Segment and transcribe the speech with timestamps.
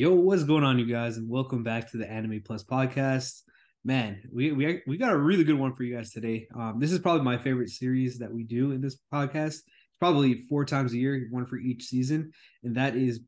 [0.00, 3.42] Yo, what's going on, you guys, and welcome back to the Anime Plus podcast.
[3.84, 6.48] Man, we we we got a really good one for you guys today.
[6.56, 9.56] Um, this is probably my favorite series that we do in this podcast.
[9.58, 9.62] It's
[9.98, 12.32] probably four times a year, one for each season,
[12.64, 13.20] and that is,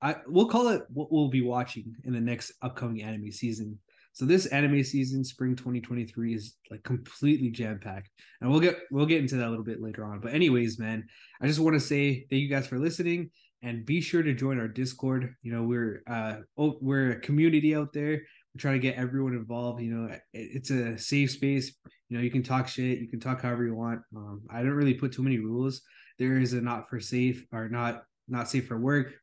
[0.00, 3.80] I we'll call it what we'll be watching in the next upcoming anime season.
[4.12, 8.10] So this anime season, spring 2023, is like completely jam packed,
[8.40, 10.20] and we'll get we'll get into that a little bit later on.
[10.20, 11.08] But anyways, man,
[11.42, 13.30] I just want to say thank you guys for listening
[13.64, 15.34] and be sure to join our discord.
[15.42, 18.12] You know we're uh oh, we're a community out there.
[18.12, 21.74] We're trying to get everyone involved you know it's a safe space.
[22.08, 24.00] You know you can talk shit you can talk however you want.
[24.14, 25.80] Um, i don't really put too many rules.
[26.18, 29.14] There is a not for safe or not not safe for work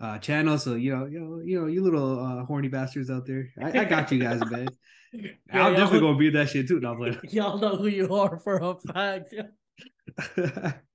[0.00, 0.58] uh channel.
[0.58, 3.48] So you know you know you know you little uh horny bastards out there.
[3.60, 4.68] I, I got you guys man.
[5.10, 6.82] Yeah, i'm definitely gonna be that shit too.
[7.30, 9.32] Y'all know who you are for a fact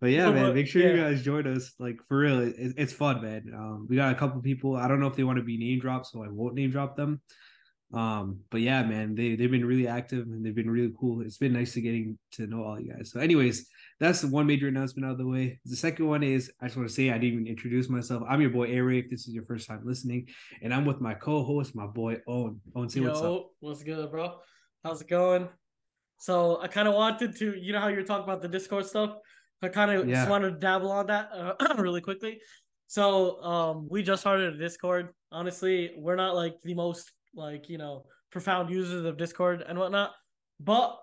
[0.00, 0.94] but yeah, man, make sure yeah.
[0.94, 1.72] you guys join us.
[1.78, 3.50] Like for real, it, it's fun, man.
[3.54, 4.76] Um, we got a couple people.
[4.76, 6.96] I don't know if they want to be name dropped, so I won't name drop
[6.96, 7.20] them.
[7.92, 11.22] Um, but yeah, man, they they've been really active and they've been really cool.
[11.22, 13.10] It's been nice to getting to know all you guys.
[13.10, 15.58] So, anyways, that's the one major announcement out of the way.
[15.64, 18.22] The second one is I just want to say I didn't even introduce myself.
[18.28, 19.00] I'm your boy Aray.
[19.00, 20.28] If this is your first time listening,
[20.62, 22.60] and I'm with my co-host, my boy Owen.
[22.76, 23.46] Owen, say Yo, what's up.
[23.58, 24.36] What's good, bro?
[24.84, 25.48] How's it going?
[26.20, 29.14] So I kind of wanted to, you know how you're talking about the Discord stuff.
[29.62, 30.16] I kind of yeah.
[30.16, 32.40] just wanted to dabble on that uh, really quickly.
[32.86, 35.10] So um, we just started a Discord.
[35.30, 40.12] Honestly, we're not like the most like you know profound users of Discord and whatnot,
[40.58, 40.96] but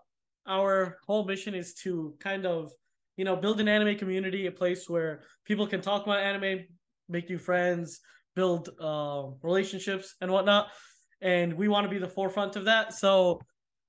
[0.48, 2.72] our whole mission is to kind of
[3.16, 6.66] you know build an anime community, a place where people can talk about anime,
[7.08, 8.02] make new friends,
[8.36, 10.68] build uh, relationships and whatnot.
[11.22, 12.94] And we want to be the forefront of that.
[12.94, 13.42] So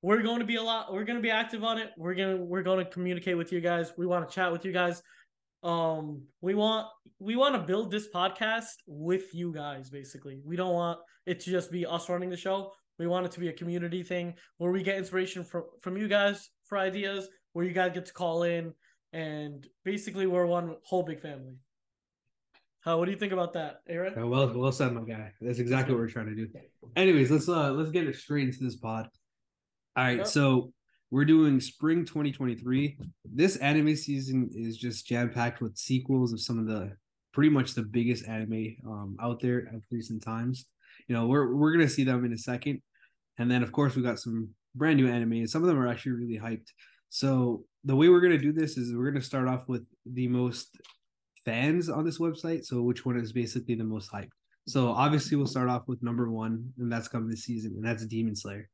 [0.02, 1.90] we're going to be a lot we're going to be active on it.
[1.96, 3.92] We're going to we're going to communicate with you guys.
[3.96, 5.02] We want to chat with you guys.
[5.62, 6.86] Um we want
[7.18, 10.40] we want to build this podcast with you guys basically.
[10.44, 12.72] We don't want it to just be us running the show.
[12.98, 16.06] We want it to be a community thing where we get inspiration from from you
[16.06, 18.72] guys for ideas where you guys get to call in
[19.12, 21.56] and basically we're one whole big family.
[22.82, 25.32] How what do you think about that aaron well well said my guy.
[25.40, 26.46] That's exactly what we're trying to do.
[26.94, 29.08] Anyways let's uh let's get it straight into this pod
[29.98, 30.28] all right, yep.
[30.28, 30.72] so
[31.10, 32.96] we're doing spring 2023.
[33.24, 36.92] This anime season is just jam packed with sequels of some of the
[37.32, 40.66] pretty much the biggest anime um, out there of recent times.
[41.08, 42.80] You know, we're we're gonna see them in a second,
[43.38, 45.48] and then of course we got some brand new anime.
[45.48, 46.68] Some of them are actually really hyped.
[47.08, 50.80] So the way we're gonna do this is we're gonna start off with the most
[51.44, 52.64] fans on this website.
[52.64, 54.30] So which one is basically the most hyped?
[54.68, 58.06] So obviously we'll start off with number one, and that's coming this season, and that's
[58.06, 58.70] Demon Slayer.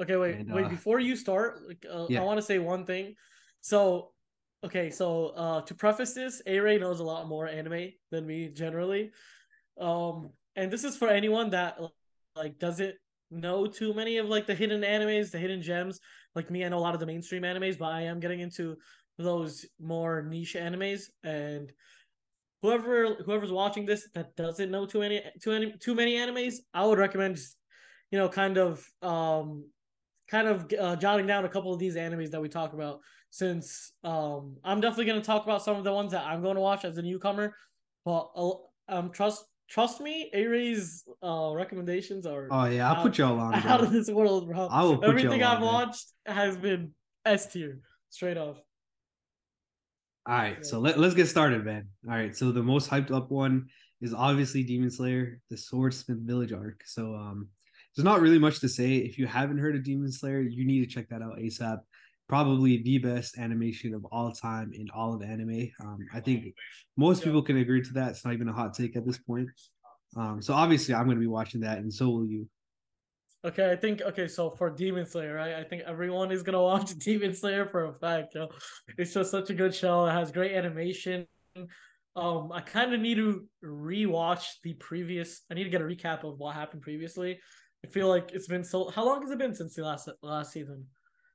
[0.00, 0.66] Okay, wait, and, wait.
[0.66, 1.60] Uh, before you start,
[1.92, 2.20] uh, yeah.
[2.20, 3.14] I want to say one thing.
[3.60, 4.10] So,
[4.64, 9.12] okay, so uh, to preface this, Aray knows a lot more anime than me generally,
[9.80, 11.78] um, and this is for anyone that
[12.36, 12.94] like doesn't
[13.30, 16.00] know too many of like the hidden animes, the hidden gems.
[16.34, 18.76] Like me, I know a lot of the mainstream animes, but I am getting into
[19.18, 21.72] those more niche animes and
[22.62, 26.84] whoever whoever's watching this that doesn't know too many too many too many animes, I
[26.86, 27.38] would recommend
[28.10, 29.66] you know kind of um
[30.30, 33.92] kind of uh, jotting down a couple of these animes that we talk about since
[34.04, 36.60] um, I'm definitely going to talk about some of the ones that I'm going to
[36.60, 37.56] watch as a newcomer.
[38.04, 38.52] But uh,
[38.88, 42.48] um, trust trust me, Aray's uh, recommendations are.
[42.50, 43.60] Oh yeah, I'll out, put y'all on.
[43.60, 43.70] Bro.
[43.70, 44.68] Out of this world, bro.
[44.70, 45.04] I will.
[45.04, 46.92] Everything I've on, watched has been
[47.24, 47.80] S tier,
[48.10, 48.56] straight off.
[50.26, 50.62] All right, yeah.
[50.62, 51.88] so let, let's get started, man.
[52.08, 53.66] All right, so the most hyped up one
[54.00, 56.82] is obviously Demon Slayer, the Swordsmith Village arc.
[56.86, 57.48] So um
[57.94, 58.96] there's not really much to say.
[58.96, 61.78] If you haven't heard of Demon Slayer, you need to check that out ASAP.
[62.28, 65.70] Probably the best animation of all time in all of anime.
[65.80, 66.54] Um, I think
[66.96, 68.10] most people can agree to that.
[68.10, 69.48] It's not even a hot take at this point.
[70.16, 72.48] Um, so obviously, I'm going to be watching that, and so will you.
[73.44, 74.26] Okay, I think okay.
[74.26, 75.54] So for Demon Slayer, right?
[75.54, 78.36] I think everyone is gonna watch Demon Slayer for a fact.
[78.96, 80.06] It's just such a good show.
[80.06, 81.26] It has great animation.
[82.16, 85.42] Um, I kind of need to rewatch the previous.
[85.50, 87.38] I need to get a recap of what happened previously
[87.84, 88.88] I feel like it's been so.
[88.88, 90.86] How long has it been since the last last season?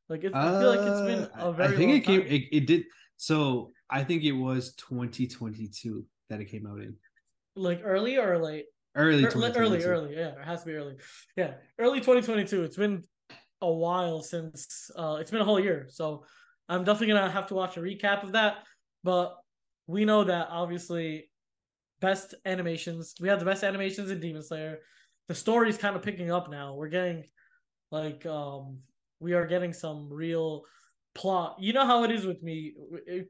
[0.08, 1.76] Like it, I feel like it's been a very.
[1.76, 2.22] I think it came.
[2.22, 2.86] It, it did.
[3.18, 6.96] So I think it was 2022 that it came out in.
[7.56, 8.66] Like early or late?
[8.96, 9.26] Early.
[9.26, 10.16] early, early.
[10.16, 10.96] Yeah, it has to be early.
[11.36, 12.64] Yeah, early 2022.
[12.64, 13.04] It's been
[13.62, 14.90] a while since.
[14.96, 16.26] Uh, it's been a whole year, so
[16.68, 18.64] I'm definitely gonna have to watch a recap of that.
[19.04, 19.38] But
[19.86, 21.30] we know that obviously,
[22.00, 23.14] best animations.
[23.22, 24.80] We have the best animations in Demon Slayer
[25.30, 26.74] the story's kind of picking up now.
[26.74, 27.24] We're getting
[27.92, 28.80] like um
[29.22, 30.64] we are getting some real
[31.16, 31.58] plot.
[31.60, 32.74] You know how it is with me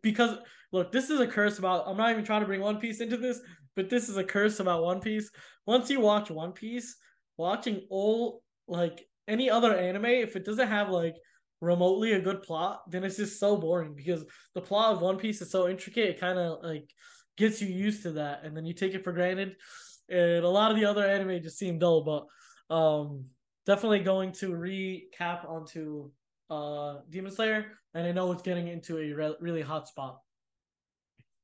[0.01, 0.38] because
[0.72, 1.84] look, this is a curse about.
[1.88, 3.42] I'm not even trying to bring One Piece into this,
[3.75, 5.30] but this is a curse about One Piece.
[5.68, 6.96] Once you watch One Piece,
[7.38, 11.16] watching all like any other anime, if it doesn't have like
[11.62, 14.24] remotely a good plot, then it's just so boring because
[14.56, 16.10] the plot of One Piece is so intricate.
[16.10, 16.90] It kind of like
[17.36, 19.56] gets you used to that, and then you take it for granted.
[20.09, 23.25] And a lot of the other anime just seem dull, but um,
[23.65, 26.11] definitely going to recap onto
[26.50, 30.19] uh Demon Slayer, and I know it's getting into a re- really hot spot.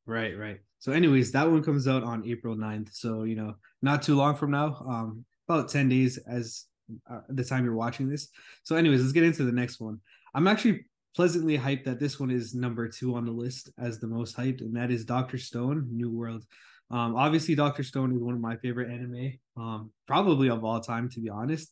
[0.08, 0.60] Right, right.
[0.80, 2.94] So, anyways, that one comes out on April 9th.
[2.94, 6.66] So, you know, not too long from now, um, about 10 days as
[7.10, 8.30] uh, the time you're watching this.
[8.64, 10.00] So, anyways, let's get into the next one.
[10.34, 10.86] I'm actually
[11.16, 14.62] pleasantly hyped that this one is number two on the list as the most hyped,
[14.62, 16.46] and that is Doctor Stone, New World.
[16.92, 21.10] Um, obviously, Doctor Stone is one of my favorite anime, um, probably of all time,
[21.10, 21.72] to be honest.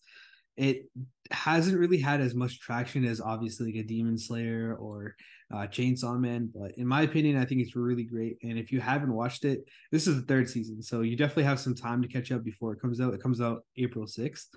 [0.56, 0.86] It
[1.32, 5.16] hasn't really had as much traction as obviously like a Demon Slayer or
[5.54, 8.38] uh, Chainsaw Man, but in my opinion, I think it's really great.
[8.44, 11.60] And if you haven't watched it, this is the third season, so you definitely have
[11.60, 13.14] some time to catch up before it comes out.
[13.14, 14.50] It comes out April sixth.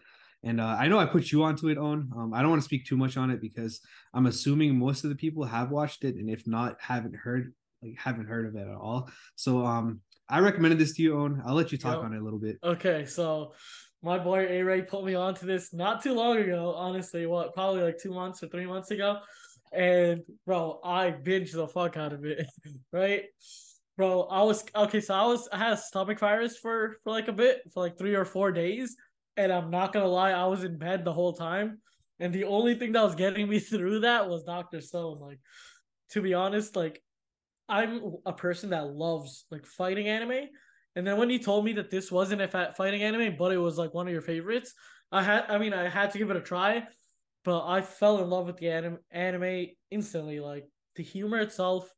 [0.43, 2.11] And uh, I know I put you onto it, on.
[2.17, 3.81] Um, I don't want to speak too much on it because
[4.15, 7.97] I'm assuming most of the people have watched it, and if not, haven't heard like
[7.99, 9.11] haven't heard of it at all.
[9.35, 11.43] So um, I recommended this to you, Owen.
[11.47, 12.05] I'll let you talk yep.
[12.05, 12.59] on it a little bit.
[12.63, 13.53] Okay, so
[14.03, 16.75] my boy Aray put me onto this not too long ago.
[16.77, 19.19] Honestly, what probably like two months or three months ago,
[19.73, 22.47] and bro, I binged the fuck out of it.
[22.93, 23.25] right,
[23.97, 24.23] bro.
[24.23, 25.01] I was okay.
[25.01, 27.97] So I was I had a stomach virus for for like a bit for like
[27.97, 28.97] three or four days,
[29.37, 31.79] and I'm not gonna lie, I was in bed the whole time,
[32.19, 35.21] and the only thing that was getting me through that was Doctor Stone.
[35.21, 35.39] Like,
[36.11, 37.03] to be honest, like
[37.69, 40.49] I'm a person that loves like fighting anime.
[40.95, 43.77] And then when you told me that this wasn't a fighting anime, but it was
[43.77, 44.73] like one of your favorites,
[45.13, 46.85] I had I mean I had to give it a try,
[47.45, 50.41] but I fell in love with the anime anime instantly.
[50.41, 51.89] Like the humor itself,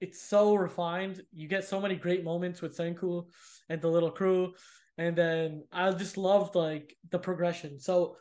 [0.00, 1.22] it's so refined.
[1.32, 3.26] You get so many great moments with Senku
[3.68, 4.54] and the little crew.
[4.98, 7.78] And then I just loved like the progression.
[7.78, 8.16] So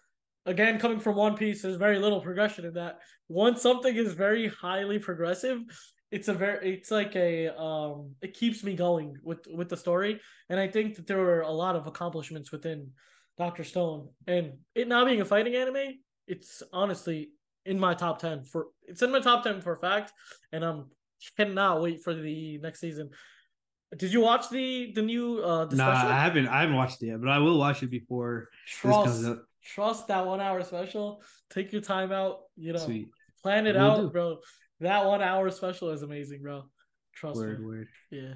[0.46, 3.00] again, coming from One Piece, there's very little progression in that.
[3.28, 5.60] Once something is very highly progressive,
[6.12, 10.20] it's a very it's like a um it keeps me going with with the story.
[10.50, 12.92] And i think that there were a lot of accomplishments within
[13.38, 14.10] dr stone.
[14.28, 17.32] And it not being a fighting anime it's honestly
[17.66, 20.12] in my top 10 for it's in my top 10 for a fact.
[20.52, 20.86] And i'm
[21.38, 23.10] cannot wait for the next season.
[23.98, 26.10] Did you watch the the new uh the nah, special?
[26.12, 29.26] i haven't i haven't watched it yet but i will watch it before trust
[29.64, 31.22] trust that one hour special.
[31.50, 32.80] Take your time out you know.
[32.80, 33.10] Sweet.
[33.44, 34.10] plan it we'll out do.
[34.10, 34.38] bro
[34.82, 36.64] that one hour special is amazing, bro.
[37.16, 37.66] Trust word, me.
[37.66, 37.88] Word.
[38.10, 38.34] Yeah.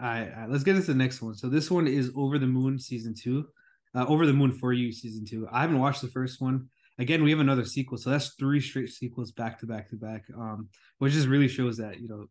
[0.00, 1.34] All right, all right, let's get into the next one.
[1.34, 3.46] So this one is Over the Moon season two.
[3.94, 5.46] Uh, Over the Moon for You season two.
[5.52, 6.68] I haven't watched the first one.
[6.98, 10.24] Again, we have another sequel, so that's three straight sequels back to back to back.
[10.36, 10.68] Um,
[10.98, 12.26] which just really shows that you know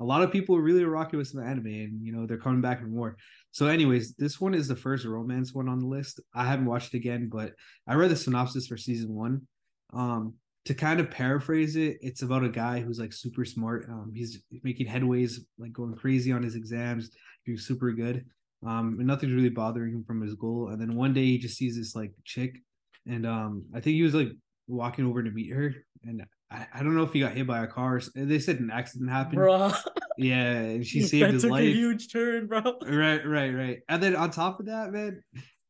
[0.00, 2.60] a lot of people are really rocking with some anime, and you know they're coming
[2.60, 3.16] back for more.
[3.50, 6.20] So, anyways, this one is the first romance one on the list.
[6.34, 7.52] I haven't watched it again, but
[7.86, 9.46] I read the synopsis for season one.
[9.92, 13.86] Um, to kind of paraphrase it, it's about a guy who's like super smart.
[13.88, 17.10] Um, he's making headways, like going crazy on his exams,
[17.44, 18.24] doing super good.
[18.64, 20.68] Um, and nothing's really bothering him from his goal.
[20.68, 22.58] And then one day he just sees this like chick,
[23.06, 24.28] and um, I think he was like
[24.68, 25.74] walking over to meet her,
[26.04, 28.00] and I, I don't know if he got hit by a car.
[28.14, 29.38] They said an accident happened.
[29.38, 29.72] Bro.
[30.16, 31.62] Yeah, and she saved that his took life.
[31.62, 32.60] a huge turn, bro.
[32.86, 33.78] Right, right, right.
[33.88, 35.22] And then on top of that, man,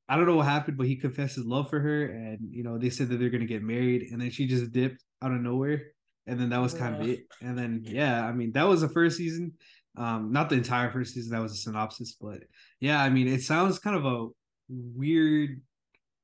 [0.08, 2.78] I don't know what happened, but he confessed his love for her, and you know
[2.78, 5.82] they said that they're gonna get married, and then she just dipped out of nowhere,
[6.26, 7.26] and then that was kind of it.
[7.40, 9.52] And then yeah, I mean that was the first season,
[9.96, 11.32] um, not the entire first season.
[11.32, 12.40] That was a synopsis, but
[12.80, 14.28] yeah, I mean it sounds kind of a
[14.68, 15.60] weird,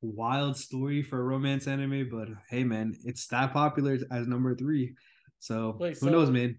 [0.00, 4.94] wild story for a romance anime, but hey, man, it's that popular as number three.
[5.40, 6.56] So Wait, who so, knows, man?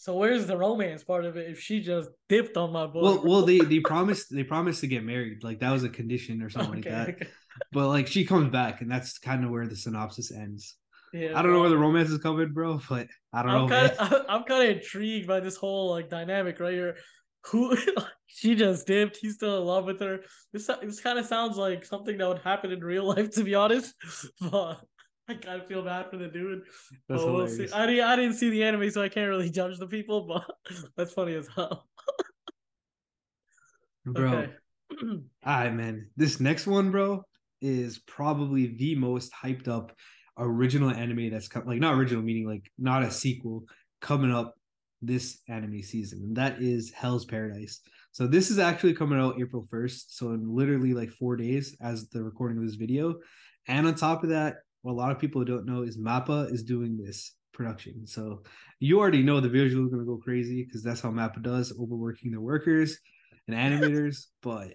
[0.00, 3.02] So where's the romance part of it if she just dipped on my boy?
[3.02, 6.40] Well, well, they they promised they promised to get married, like that was a condition
[6.40, 7.14] or something okay, like that.
[7.16, 7.28] Okay.
[7.72, 10.76] But like she comes back, and that's kind of where the synopsis ends.
[11.12, 11.52] Yeah, I don't bro.
[11.54, 13.88] know where the romance is coming, bro, but I don't I'm know.
[13.88, 16.96] Kinda, I'm kind of intrigued by this whole like dynamic right here.
[17.46, 17.76] Who
[18.26, 20.20] she just dipped, he's still in love with her.
[20.52, 23.56] This this kind of sounds like something that would happen in real life, to be
[23.56, 23.94] honest.
[24.40, 24.80] But
[25.28, 26.62] I kind of feel bad for the dude.
[27.08, 27.68] That's but we'll see.
[27.72, 30.44] I didn't, I didn't see the anime, so I can't really judge the people, but
[30.96, 31.86] that's funny as hell.
[34.06, 34.32] bro.
[34.32, 34.52] Okay.
[35.02, 36.08] all right, man.
[36.16, 37.22] This next one, bro,
[37.60, 39.92] is probably the most hyped up
[40.38, 43.64] original anime that's come, like not original, meaning like not a sequel
[44.00, 44.54] coming up
[45.02, 47.80] this anime season, and that is Hell's Paradise.
[48.12, 50.06] So this is actually coming out April 1st.
[50.08, 53.16] So in literally like four days as the recording of this video.
[53.68, 54.56] And on top of that,
[54.88, 58.06] what a lot of people don't know is Mappa is doing this production.
[58.06, 58.42] So
[58.80, 62.30] you already know the visual is gonna go crazy because that's how Mappa does, overworking
[62.30, 62.96] the workers
[63.46, 64.28] and animators.
[64.42, 64.68] but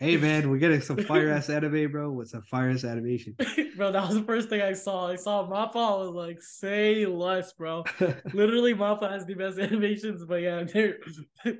[0.00, 2.10] hey man, we're getting some fire ass anime, bro.
[2.12, 3.36] What's a fire ass animation?
[3.76, 5.08] bro, that was the first thing I saw.
[5.08, 7.84] I saw Mappa, I was like, say less, bro.
[8.34, 10.98] Literally, Mappa has the best animations, but yeah, their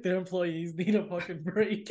[0.02, 1.90] their employees need a fucking break.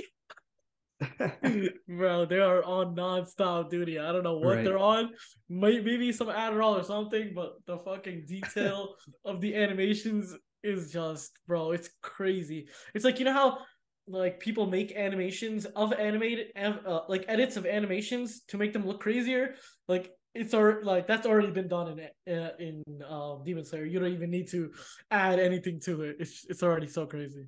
[1.87, 3.99] Bro, they are on non-stop duty.
[3.99, 4.65] I don't know what right.
[4.65, 5.11] they're on.
[5.49, 11.71] Maybe some Adderall or something, but the fucking detail of the animations is just, bro,
[11.71, 12.67] it's crazy.
[12.93, 13.59] It's like you know how
[14.07, 18.99] like people make animations of animated uh, like edits of animations to make them look
[18.99, 19.55] crazier.
[19.87, 23.85] Like it's already like that's already been done in uh, in um, Demon Slayer.
[23.85, 24.71] You don't even need to
[25.11, 26.17] add anything to it.
[26.19, 27.47] It's it's already so crazy.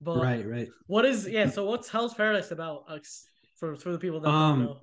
[0.00, 0.68] But right, right.
[0.86, 1.48] What is yeah?
[1.48, 2.84] So what's Hell's Paradise about?
[2.88, 3.04] Like,
[3.56, 4.80] for for the people that um, know.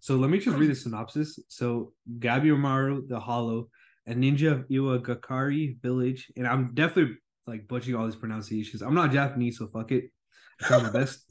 [0.00, 1.38] So let me just read the synopsis.
[1.48, 3.68] So Gabimaru the Hollow,
[4.06, 8.82] a ninja Iwagakari village, and I'm definitely like butchering all these pronunciations.
[8.82, 10.10] I'm not Japanese, so fuck it.
[10.60, 11.24] I try my best.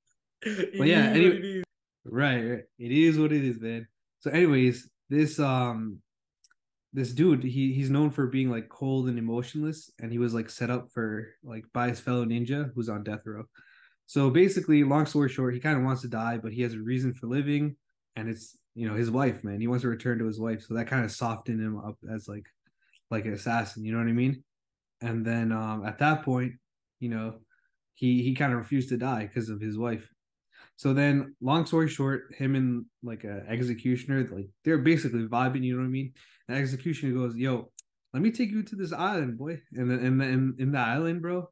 [0.42, 1.62] but yeah, anyway,
[2.04, 2.62] right, right.
[2.78, 3.86] It is what it is, man.
[4.20, 6.00] So, anyways, this um
[6.92, 10.48] this dude he he's known for being like cold and emotionless and he was like
[10.48, 13.44] set up for like by his fellow ninja who's on death row
[14.06, 16.80] so basically long story short he kind of wants to die but he has a
[16.80, 17.76] reason for living
[18.16, 20.74] and it's you know his wife man he wants to return to his wife so
[20.74, 22.46] that kind of softened him up as like
[23.10, 24.42] like an assassin you know what i mean
[25.02, 26.52] and then um at that point
[27.00, 27.34] you know
[27.94, 30.08] he he kind of refused to die because of his wife
[30.76, 35.64] so then, long story short, him and like a executioner, like they're basically vibing.
[35.64, 36.12] You know what I mean?
[36.48, 37.70] The executioner goes, "Yo,
[38.12, 41.22] let me take you to this island, boy." And then in, in in the island,
[41.22, 41.48] bro,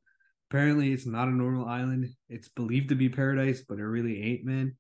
[0.51, 2.09] apparently it's not a normal island.
[2.29, 4.77] It's believed to be paradise, but it really ain't, man.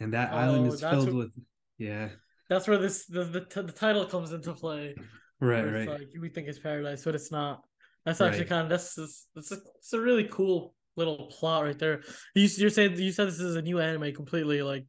[0.00, 1.30] And that oh, island is filled with,
[1.78, 2.08] yeah.
[2.48, 4.94] That's where this the, the the title comes into play.
[5.40, 5.88] Right, right.
[5.88, 7.62] Like we think it's paradise, but it's not.
[8.04, 8.48] That's actually right.
[8.48, 8.94] kind of that's
[9.34, 12.02] that's a, it's a really cool little plot right there.
[12.34, 14.62] You, you're saying you said this is a new anime completely.
[14.62, 14.86] Like,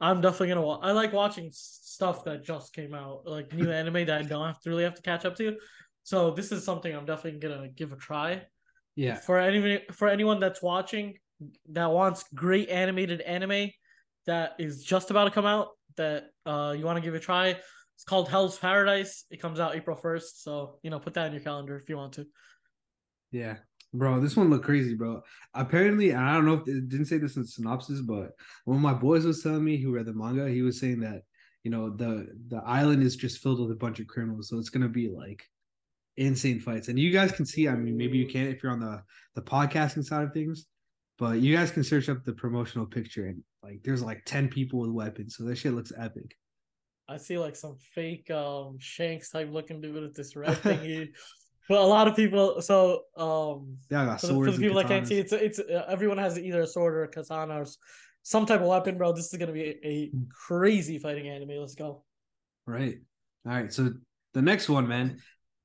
[0.00, 0.62] I'm definitely gonna.
[0.62, 4.46] Wa- I like watching stuff that just came out, like new anime that I don't
[4.46, 5.56] have to really have to catch up to.
[6.02, 8.42] So this is something I'm definitely gonna give a try.
[8.94, 9.16] Yeah.
[9.16, 11.14] For any for anyone that's watching
[11.72, 13.70] that wants great animated anime
[14.26, 17.56] that is just about to come out that uh you want to give a try.
[17.94, 19.24] It's called Hell's Paradise.
[19.30, 20.42] It comes out April 1st.
[20.42, 22.26] So, you know, put that in your calendar if you want to.
[23.32, 23.56] Yeah.
[23.94, 25.22] Bro, this one looked crazy, bro.
[25.54, 28.32] Apparently, I don't know if it didn't say this in the synopsis, but
[28.64, 31.22] when my boys was telling me who read the manga, he was saying that
[31.64, 34.70] you know the the island is just filled with a bunch of criminals, so it's
[34.70, 35.42] gonna be like
[36.16, 36.88] insane fights.
[36.88, 39.02] And you guys can see, I mean, maybe you can't if you're on the
[39.34, 40.66] the podcasting side of things,
[41.18, 44.80] but you guys can search up the promotional picture and like there's like ten people
[44.80, 46.36] with weapons, so that shit looks epic.
[47.08, 51.08] I see like some fake um Shanks type looking dude with this red thingy.
[51.68, 54.88] But a lot of people, so um, yeah, I got for, for the people that
[54.88, 57.66] can't see, it's it's uh, everyone has either a sword or a katana or
[58.22, 59.12] some type of weapon, bro.
[59.12, 61.58] This is gonna be a, a crazy fighting anime.
[61.58, 62.04] Let's go.
[62.66, 62.98] Right.
[63.46, 63.72] All right.
[63.72, 63.92] So
[64.34, 65.18] the next one, man.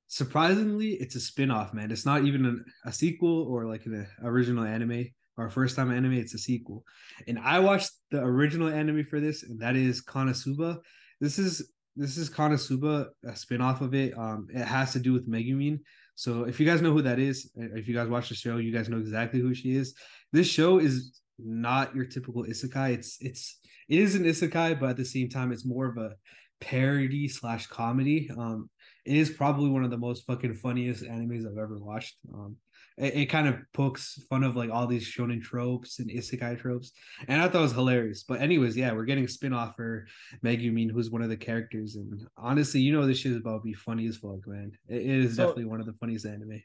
[0.07, 1.89] Surprisingly, it's a spin-off, man.
[1.89, 5.05] It's not even an, a sequel or like an original anime
[5.37, 6.13] or first time anime.
[6.13, 6.83] It's a sequel.
[7.27, 10.79] And I watched the original anime for this, and that is Konosuba.
[11.21, 14.17] This is this is Konosuba, a spin-off of it.
[14.17, 15.79] Um, it has to do with Megumin.
[16.15, 18.71] So if you guys know who that is, if you guys watch the show, you
[18.71, 19.93] guys know exactly who she is.
[20.31, 22.93] This show is not your typical isekai.
[22.93, 26.11] It's it's it is an isekai, but at the same time, it's more of a
[26.59, 28.29] parody slash comedy.
[28.37, 28.69] Um,
[29.05, 32.15] it is probably one of the most fucking funniest animes I've ever watched.
[32.33, 32.57] Um,
[33.01, 36.91] it, it, kind of pokes fun of like all these shonen tropes and isekai tropes,
[37.27, 38.23] and I thought it was hilarious.
[38.23, 40.05] But anyways, yeah, we're getting a spin off for
[40.45, 43.63] Megumin, who's one of the characters, and honestly, you know, this shit is about to
[43.63, 44.71] be funny as fuck, man.
[44.87, 46.61] it, it is so, definitely one of the funniest anime.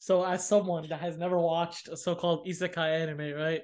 [0.00, 3.62] So, as someone that has never watched a so-called isekai anime, right?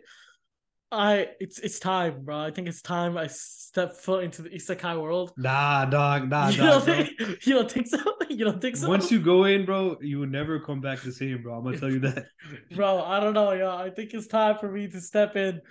[0.93, 2.39] I it's it's time, bro.
[2.39, 5.33] I think it's time I step foot into the isekai world.
[5.37, 7.11] Nah, dog, nah, you don't think,
[7.45, 7.99] You don't think so?
[8.29, 8.89] You don't think so?
[8.89, 11.55] Once you go in, bro, you will never come back the same, bro.
[11.55, 12.27] I'm gonna tell you that.
[12.75, 13.75] bro, I don't know, yeah.
[13.75, 15.63] I think it's time for me to step in.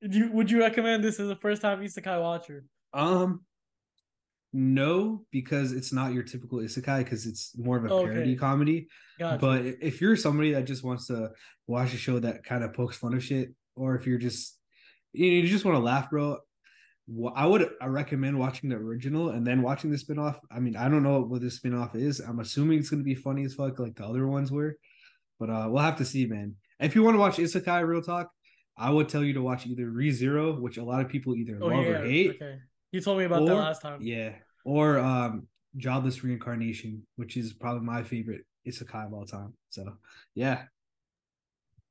[0.00, 2.64] You would you recommend this as a first time isekai watcher?
[2.94, 3.42] Um,
[4.52, 8.12] no, because it's not your typical isekai because it's more of a okay.
[8.12, 8.88] parody comedy.
[9.18, 9.38] Gotcha.
[9.38, 11.30] But if you're somebody that just wants to
[11.66, 14.58] watch a show that kind of pokes fun of shit, or if you're just
[15.14, 16.38] you just want to laugh, bro.
[17.36, 20.38] I would I recommend watching the original and then watching the spinoff.
[20.50, 22.20] I mean, I don't know what the spinoff is.
[22.20, 24.76] I'm assuming it's gonna be funny as fuck like the other ones were,
[25.38, 26.56] but uh, we'll have to see, man.
[26.80, 28.30] If you want to watch Isekai Real Talk,
[28.76, 31.66] I would tell you to watch either ReZero, which a lot of people either oh,
[31.66, 31.90] love yeah.
[31.90, 32.30] or hate.
[32.36, 32.58] Okay,
[32.90, 34.00] you told me about or, that last time.
[34.00, 34.32] Yeah,
[34.64, 39.52] or um, Jobless Reincarnation, which is probably my favorite isekai of all time.
[39.68, 39.94] So
[40.34, 40.62] yeah.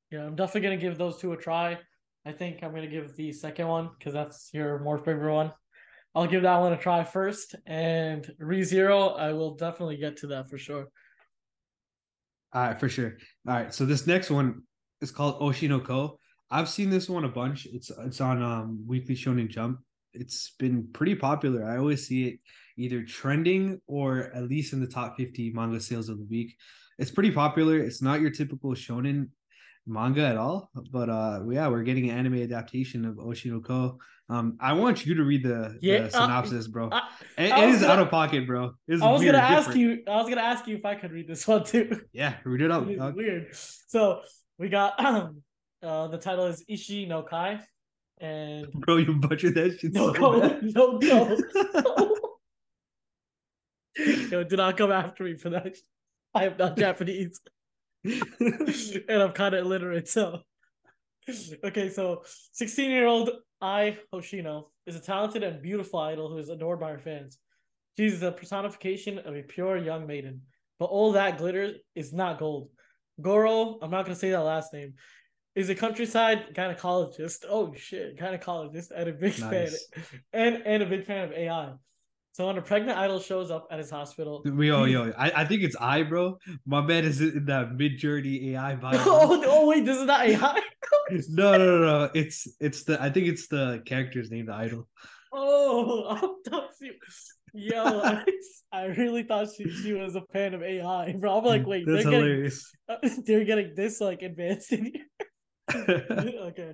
[0.10, 1.77] Yeah, I'm definitely gonna give those two a try.
[2.25, 5.51] I think I'm gonna give the second one because that's your more favorite one.
[6.15, 10.50] I'll give that one a try first, and ReZero, I will definitely get to that
[10.50, 10.88] for sure.
[12.53, 13.18] All right, for sure.
[13.48, 14.62] All right, so this next one
[15.01, 16.20] is called Oshi no Ko.
[16.51, 17.65] I've seen this one a bunch.
[17.65, 19.80] It's it's on um Weekly Shonen Jump.
[20.13, 21.65] It's been pretty popular.
[21.65, 22.39] I always see it
[22.77, 26.56] either trending or at least in the top 50 manga sales of the week.
[27.00, 27.80] It's pretty popular.
[27.80, 29.30] It's not your typical shonen
[29.86, 34.00] manga at all, but uh yeah, we're getting an anime adaptation of Oshi no Ko.
[34.30, 36.90] Um, I want you to read the, yeah, the uh, synopsis, bro.
[36.92, 37.02] I,
[37.38, 38.74] it, it is gonna, out of pocket, bro.
[38.90, 39.80] I was weird, gonna ask different.
[39.82, 40.04] you.
[40.08, 42.02] I was gonna ask you if I could read this one too.
[42.13, 42.86] Yeah, read it up.
[42.86, 43.54] Weird.
[43.54, 44.22] So
[44.58, 45.42] we got um,
[45.84, 47.60] uh, the title is Ishi no Kai,
[48.20, 49.94] and bro, you butchered that shit.
[49.94, 51.38] No, so no, no,
[51.74, 52.28] no.
[54.32, 55.75] Yo, do not come after me for that.
[56.34, 57.40] I am not Japanese,
[58.39, 60.07] and I'm kind of illiterate.
[60.07, 60.41] So,
[61.63, 63.29] okay, so 16 year old
[63.62, 67.38] Ai Hoshino is a talented and beautiful idol who is adored by her fans.
[67.98, 70.41] She's the personification of a pure young maiden,
[70.79, 72.69] but all that glitter is not gold.
[73.22, 74.95] Goro, I'm not gonna say that last name,
[75.55, 77.45] is a countryside gynecologist.
[77.48, 79.86] Oh shit, gynecologist and a big nice.
[79.93, 81.74] fan and and a big fan of AI.
[82.34, 85.46] So when a pregnant idol shows up at his hospital, we all yo, I, I
[85.46, 86.40] think it's I, bro.
[86.66, 88.98] My man is in that mid journey AI bio.
[89.06, 90.60] oh, oh wait, this is not AI.
[91.30, 92.10] no, no, no, no.
[92.16, 94.88] It's it's the I think it's the character's name, the idol.
[95.32, 96.63] Oh, I'm
[97.54, 98.25] Yo, I,
[98.72, 101.38] I, really thought she, she was a fan of AI, bro.
[101.38, 102.72] I'm like, wait, That's they're hilarious.
[102.90, 106.06] getting they're getting this like advanced in here.
[106.10, 106.74] okay.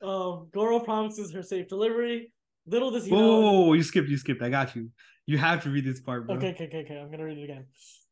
[0.00, 2.32] Um, Goro promises her safe delivery.
[2.70, 3.40] Little does he whoa, know.
[3.40, 4.42] Whoa, whoa, you skipped, you skipped.
[4.42, 4.90] I got you.
[5.26, 6.36] You have to read this part, bro.
[6.36, 6.98] Okay, okay, okay, okay.
[6.98, 7.66] I'm gonna read it again.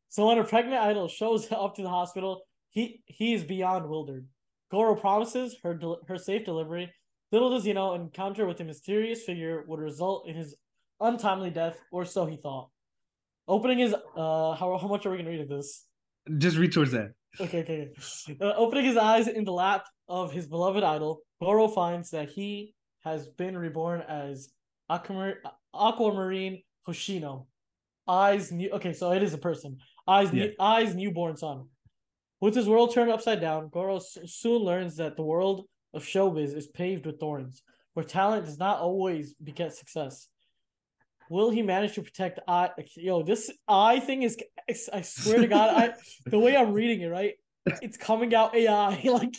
[0.08, 4.26] So when a pregnant idol shows up to the hospital, he he is beyond wildered.
[4.71, 6.92] Goro promises her del- her safe delivery.
[7.30, 10.56] Little does he know, encounter with a mysterious figure would result in his
[11.00, 12.71] untimely death, or so he thought.
[13.47, 15.84] Opening his uh, how how much are we gonna read of this?
[16.36, 17.12] Just read towards that.
[17.40, 17.88] Okay, okay.
[18.40, 22.75] Uh, opening his eyes in the lap of his beloved idol, Goro finds that he
[23.04, 24.50] has been reborn as
[24.91, 25.37] Aquamar-
[25.75, 27.47] Aquamarine Hoshino.
[28.06, 29.78] Eyes new okay, so it is a person.
[30.06, 30.47] Eyes, yeah.
[30.47, 31.67] new, Ai's newborn son.
[32.41, 36.67] With his world turned upside down, Goro soon learns that the world of showbiz is
[36.69, 37.63] paved with thorns,
[37.95, 40.28] where talent does not always beget success.
[41.30, 42.71] Will he manage to protect I?
[42.95, 44.39] Yo, this I thing is,
[44.93, 45.95] I swear to God, I
[46.30, 47.34] the way I'm reading it, right?
[47.82, 49.02] It's coming out AI.
[49.04, 49.34] Like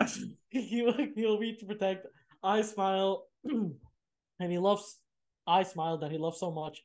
[0.70, 2.06] he he'll be to protect
[2.42, 4.98] I smile, and he loves
[5.46, 6.82] I smile that he loves so much,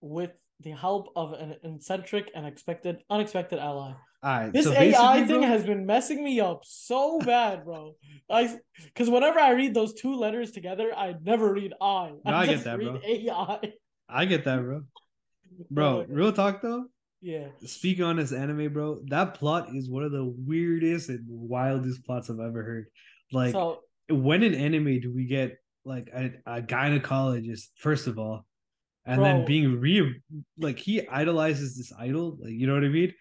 [0.00, 3.92] with the help of an eccentric and expected unexpected ally.
[4.24, 5.48] Alright, this so AI thing bro...
[5.48, 7.94] has been messing me up so bad, bro.
[8.28, 12.14] I because whenever I read those two letters together, I never read I.
[12.24, 13.00] No, I, I get that, bro.
[13.04, 13.72] AI.
[14.08, 14.82] I get that, bro.
[15.70, 16.86] Bro, real talk though.
[17.20, 17.48] Yeah.
[17.64, 22.30] Speak on this anime, bro, that plot is one of the weirdest and wildest plots
[22.30, 22.86] I've ever heard.
[23.32, 28.46] Like, so, when in anime do we get like a, a gynecologist, first of all,
[29.04, 30.20] and bro, then being re
[30.58, 33.12] like he idolizes this idol, like you know what I mean?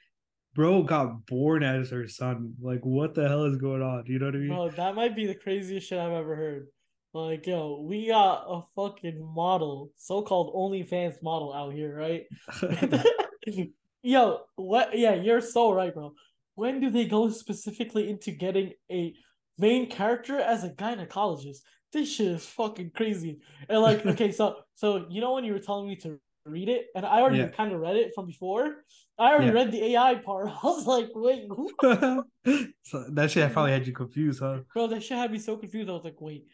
[0.54, 2.54] Bro got born as her son.
[2.62, 4.06] Like, what the hell is going on?
[4.08, 4.48] You know what I mean?
[4.50, 6.68] Bro, that might be the craziest shit I've ever heard.
[7.14, 12.26] Like, yo, we got a fucking model, so-called OnlyFans model out here, right?
[14.08, 14.98] yo, what?
[14.98, 16.14] Yeah, you're so right, bro.
[16.56, 19.14] When do they go specifically into getting a
[19.58, 21.60] main character as a gynecologist?
[21.94, 23.42] This shit is fucking crazy.
[23.70, 26.88] And like, okay, so so you know when you were telling me to read it,
[26.96, 27.48] and I already yeah.
[27.48, 28.84] kind of read it from before.
[29.20, 29.54] I already yeah.
[29.54, 30.48] read the AI part.
[30.64, 31.48] I was like, wait,
[32.84, 34.60] so that shit probably had you confused, huh?
[34.74, 35.90] Bro, that shit had me so confused.
[35.90, 36.46] I was like, wait.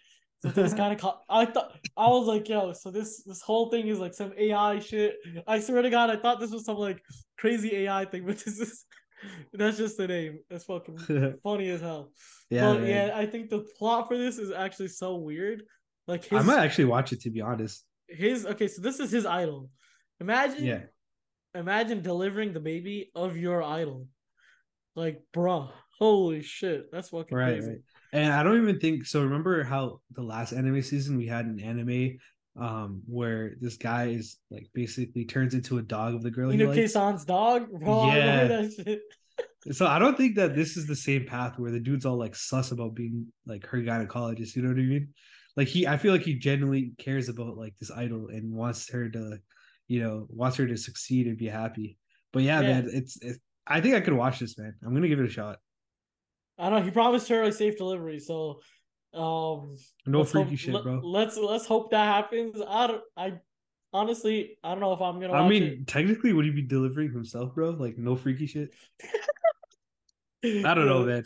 [0.43, 3.87] So this kind of I thought I was like, yo, so this this whole thing
[3.87, 5.15] is like some AI shit.
[5.47, 7.01] I swear to God, I thought this was some like
[7.37, 8.85] crazy AI thing, but this is
[9.53, 10.39] that's just the name.
[10.49, 12.11] That's fucking funny as hell.
[12.49, 13.11] Yeah, but, yeah.
[13.15, 15.63] I think the plot for this is actually so weird.
[16.07, 17.85] Like his, I might actually watch it to be honest.
[18.09, 19.69] His okay, so this is his idol.
[20.19, 20.81] Imagine, yeah.
[21.55, 24.07] Imagine delivering the baby of your idol.
[24.93, 27.69] Like, bruh, holy shit, that's fucking right, crazy.
[27.69, 27.79] Right.
[28.13, 29.21] And I don't even think so.
[29.23, 32.19] Remember how the last anime season we had an anime
[32.55, 36.51] um where this guy is like basically turns into a dog of the girl.
[36.51, 37.67] Inukai San's dog.
[37.79, 38.67] Bro, yeah.
[39.71, 42.35] so I don't think that this is the same path where the dude's all like
[42.35, 44.55] sus about being like her gynecologist.
[44.55, 45.09] You know what I mean?
[45.57, 49.09] Like he, I feel like he genuinely cares about like this idol and wants her
[49.09, 49.39] to
[49.87, 51.97] you know, wants her to succeed and be happy.
[52.31, 52.67] But yeah, yeah.
[52.67, 54.73] man, it's, it's I think I could watch this, man.
[54.83, 55.57] I'm gonna give it a shot.
[56.57, 56.85] I don't know.
[56.85, 58.59] He promised her a safe delivery, so
[59.13, 61.01] um, no freaky hope, shit, bro.
[61.03, 62.59] Let's let's hope that happens.
[62.67, 63.01] I don't.
[63.15, 63.33] I
[63.91, 65.33] honestly, I don't know if I'm gonna.
[65.33, 65.87] I mean, it.
[65.87, 67.71] technically, would he be delivering himself, bro?
[67.71, 68.73] Like no freaky shit.
[70.43, 71.23] I don't know, man.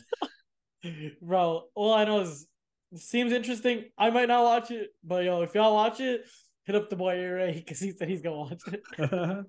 [1.22, 2.48] Bro, all I know is
[2.96, 3.86] seems interesting.
[3.98, 6.26] I might not watch it, but yo, if y'all watch it,
[6.66, 8.84] hit up the boy Ray because he said he's gonna watch it.
[9.12, 9.44] all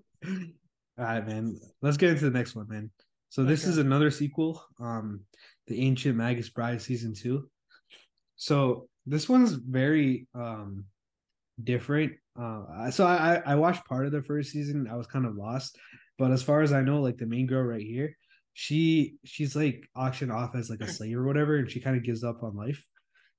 [0.97, 1.61] right, man.
[1.83, 2.91] Let's get into the next one, man.
[3.29, 3.71] So this okay.
[3.71, 5.21] is another sequel, um,
[5.68, 7.48] the Ancient Magus Bride season two.
[8.37, 10.85] So this one's very um
[11.62, 12.12] different.
[12.38, 14.88] Uh, so I I watched part of the first season.
[14.90, 15.76] I was kind of lost,
[16.18, 18.16] but as far as I know, like the main girl right here,
[18.54, 22.04] she she's like auctioned off as like a slave or whatever, and she kind of
[22.04, 22.85] gives up on life.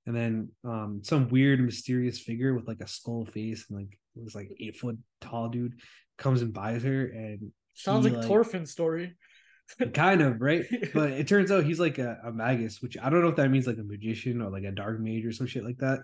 [0.05, 4.23] And then um some weird mysterious figure with like a skull face and like it
[4.23, 5.79] was like eight foot tall dude
[6.17, 9.15] comes and buys her and sounds he, like, like story.
[9.93, 10.65] kind of right?
[10.93, 13.49] But it turns out he's like a, a magus which i don't know if that
[13.49, 15.99] means like a magician or like a dark mage or some shit like that.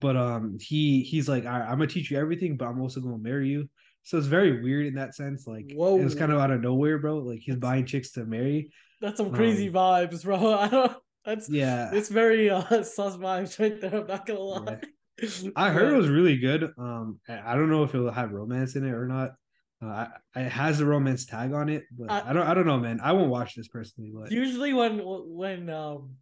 [0.00, 3.18] But um he he's like right, i'm gonna teach you everything but i'm also gonna
[3.18, 3.68] marry you.
[4.02, 5.98] So it's very weird in that sense like Whoa.
[5.98, 7.18] it was kind of out of nowhere bro.
[7.18, 8.70] Like he's buying chicks to marry.
[9.00, 10.54] that's some crazy um, vibes bro.
[10.58, 11.90] I don't that's yeah.
[11.92, 14.80] it's very uh sus vibes right there i'm not gonna lie.
[15.22, 15.50] Yeah.
[15.54, 16.72] i heard it was really good.
[16.78, 19.32] Um i don't know if it'll have romance in it or not
[19.82, 22.46] uh, I it has a romance tag on it, but I, I, don't.
[22.46, 23.00] I don't know, man.
[23.02, 24.12] I won't watch this personally.
[24.14, 26.16] But usually, when when um,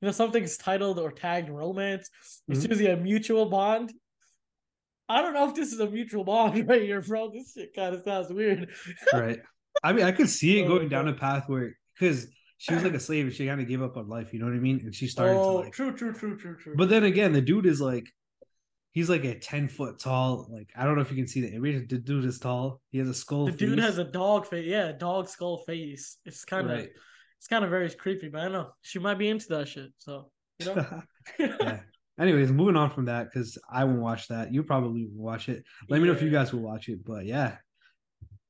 [0.00, 2.10] you know something's titled or tagged romance,
[2.48, 2.72] it's mm-hmm.
[2.72, 3.92] usually a mutual bond.
[5.08, 7.30] I don't know if this is a mutual bond right here, bro.
[7.30, 8.70] This shit kind of sounds weird.
[9.12, 9.38] right.
[9.82, 12.26] I mean, I could see it going down a path where because
[12.58, 14.32] she was like a slave and she kind of gave up on life.
[14.32, 14.80] You know what I mean?
[14.80, 15.36] And she started.
[15.36, 16.74] Oh, to like, true, true, true, true, true.
[16.76, 18.06] But then again, the dude is like
[18.94, 21.52] he's like a 10 foot tall like i don't know if you can see the
[21.52, 22.80] image the dude is tall.
[22.90, 23.58] He has a skull the face.
[23.58, 26.16] dude has a dog face yeah dog skull face.
[26.24, 26.88] It's kind of right.
[27.38, 28.70] it's kind of very creepy but i know.
[28.80, 30.30] She might be into that shit so
[30.60, 31.02] you know?
[31.38, 31.80] Yeah.
[32.18, 34.54] Anyways moving on from that because i won't watch that.
[34.54, 35.64] You probably will watch it.
[35.88, 36.02] Let yeah.
[36.02, 37.56] me know if you guys will watch it but yeah.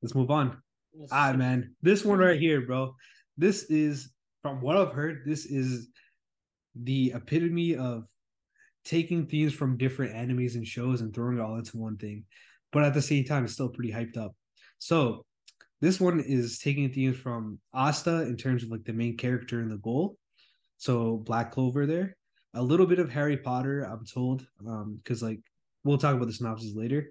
[0.03, 0.59] Let's move on.
[1.01, 2.95] All ah, right man this one right here bro.
[3.37, 4.11] This is
[4.43, 5.89] from what i've heard this is
[6.75, 8.05] the epitome of
[8.85, 12.25] taking themes from different animes and shows and throwing it all into one thing.
[12.73, 14.35] But at the same time, it's still pretty hyped up.
[14.79, 15.25] So
[15.81, 19.71] this one is taking themes from Asta in terms of like the main character and
[19.71, 20.17] the goal.
[20.79, 22.17] So Black Clover there.
[22.55, 24.47] A little bit of Harry Potter, I'm told.
[24.67, 25.41] Um, because like
[25.85, 27.11] we'll talk about the synopsis later.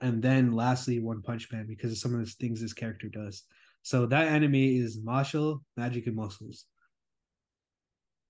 [0.00, 3.44] And then lastly, One Punch Man because of some of the things this character does.
[3.82, 6.66] So that anime is Mashle, Magic and Muscles.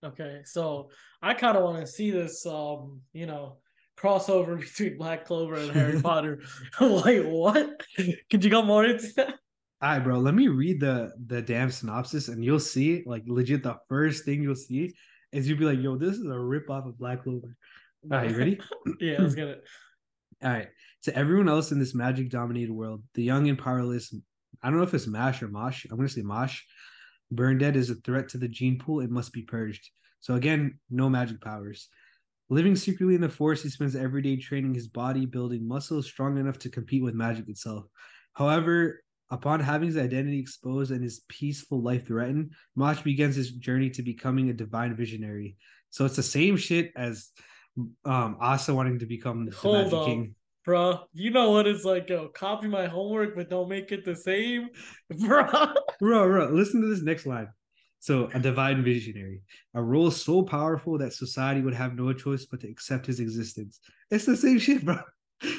[0.03, 3.59] Okay, so I kind of want to see this, um, you know,
[3.99, 6.43] crossover between Black Clover and Harry Potter.
[6.81, 7.83] like, what?
[8.31, 9.35] Could you go more into that?
[9.83, 10.19] All right, bro.
[10.19, 14.43] Let me read the the damn synopsis, and you'll see, like, legit, the first thing
[14.43, 14.95] you'll see
[15.33, 17.57] is you'll be like, "Yo, this is a rip off of Black Clover."
[18.05, 18.61] All right, you ready?
[19.01, 19.65] yeah, let's get it.
[20.43, 20.69] All right.
[21.05, 24.15] To everyone else in this magic dominated world, the young and powerless,
[24.63, 25.87] I don't know if it's Mash or Mosh.
[25.91, 26.63] I'm going to say Mosh,
[27.33, 29.01] Burnedead is a threat to the gene pool.
[29.01, 29.91] It must be purged.
[30.21, 31.89] So again, no magic powers.
[32.49, 36.37] Living secretly in the forest, he spends every day training his body, building muscles strong
[36.37, 37.85] enough to compete with magic itself.
[38.33, 43.91] However, upon having his identity exposed and his peaceful life threatened, Mosh begins his journey
[43.91, 45.57] to becoming a divine visionary.
[45.91, 47.31] So it's the same shit as
[48.05, 50.05] um Asta wanting to become the Hold Magic on.
[50.05, 50.35] King
[50.71, 51.01] bro.
[51.13, 52.29] You know what it's like, yo.
[52.29, 54.69] Copy my homework, but don't make it the same,
[55.19, 55.45] bro.
[55.99, 56.49] bro, bro.
[56.53, 57.49] Listen to this next line.
[57.99, 59.43] So, a divine visionary,
[59.75, 63.81] a role so powerful that society would have no choice but to accept his existence.
[64.13, 65.01] It's the same shit, bro.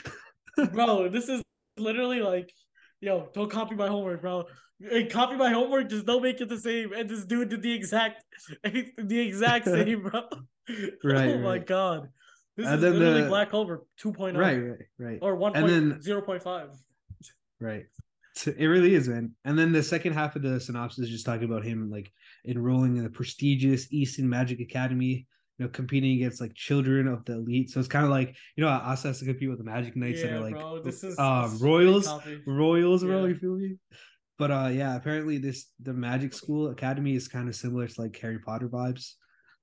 [0.71, 1.43] bro, this is
[1.78, 2.50] literally like,
[3.02, 4.45] yo, don't copy my homework, bro.
[4.80, 6.93] Hey, copy my homework, just don't make it the same.
[6.93, 8.24] And this dude did the exact,
[8.63, 10.21] the exact same, bro.
[11.04, 11.28] Right.
[11.28, 11.41] oh right.
[11.41, 12.08] my god.
[12.58, 14.38] This and is then literally the, Black Clover 2.0.
[14.38, 15.20] Right, right, right.
[15.22, 16.68] Or 1.0.5.
[17.60, 17.86] Right.
[18.46, 19.34] It really is, man.
[19.46, 22.12] And then the second half of the synopsis is just talking about him like
[22.48, 27.34] enrolling in the prestigious Easton Magic Academy, you know, competing against like children of the
[27.34, 27.70] elite.
[27.70, 30.22] So it's kind of like, you know, us has to compete with the Magic Knights
[30.22, 32.10] yeah, that are like bro, this is, um royals,
[32.48, 33.26] royals, bro.
[33.26, 33.76] You feel me?
[34.38, 38.18] But uh yeah, apparently this the Magic School Academy is kind of similar to like
[38.20, 39.16] Harry Potter vibes.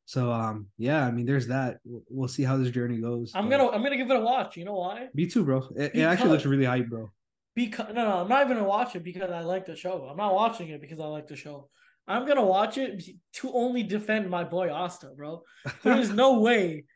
[0.09, 1.81] So um yeah, I mean there's that.
[1.85, 3.31] We'll see how this journey goes.
[3.35, 4.57] I'm gonna I'm gonna give it a watch.
[4.57, 5.09] You know why?
[5.13, 5.69] Me too, bro.
[5.77, 7.11] It, it actually looks really hype, bro.
[7.55, 10.09] Because no, no, I'm not even gonna watch it because I like the show.
[10.11, 11.69] I'm not watching it because I like the show.
[12.07, 15.43] I'm gonna watch it to only defend my boy Asta, bro.
[15.83, 16.87] There is no way.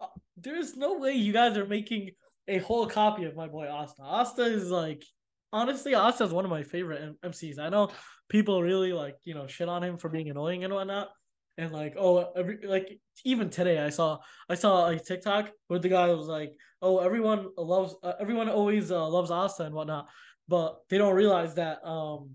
[0.00, 0.06] Uh,
[0.38, 2.12] there is no way you guys are making
[2.48, 4.02] a whole copy of my boy Asta.
[4.02, 5.04] Asta is like
[5.52, 7.58] honestly, Asta is one of my favorite MCs.
[7.58, 7.90] I know
[8.30, 11.10] people really like you know shit on him for being annoying and whatnot,
[11.58, 15.88] and like oh every like even today I saw I saw a TikTok where the
[15.88, 20.08] guy was like oh everyone loves uh, everyone always uh, loves Asta and whatnot,
[20.48, 22.30] but they don't realize that um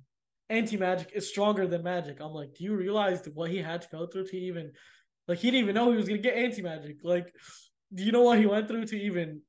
[0.49, 2.19] anti magic is stronger than magic.
[2.21, 4.71] I'm like, do you realize what he had to go through to even
[5.27, 6.97] like he didn't even know he was gonna get anti magic.
[7.03, 7.34] Like,
[7.93, 9.41] do you know what he went through to even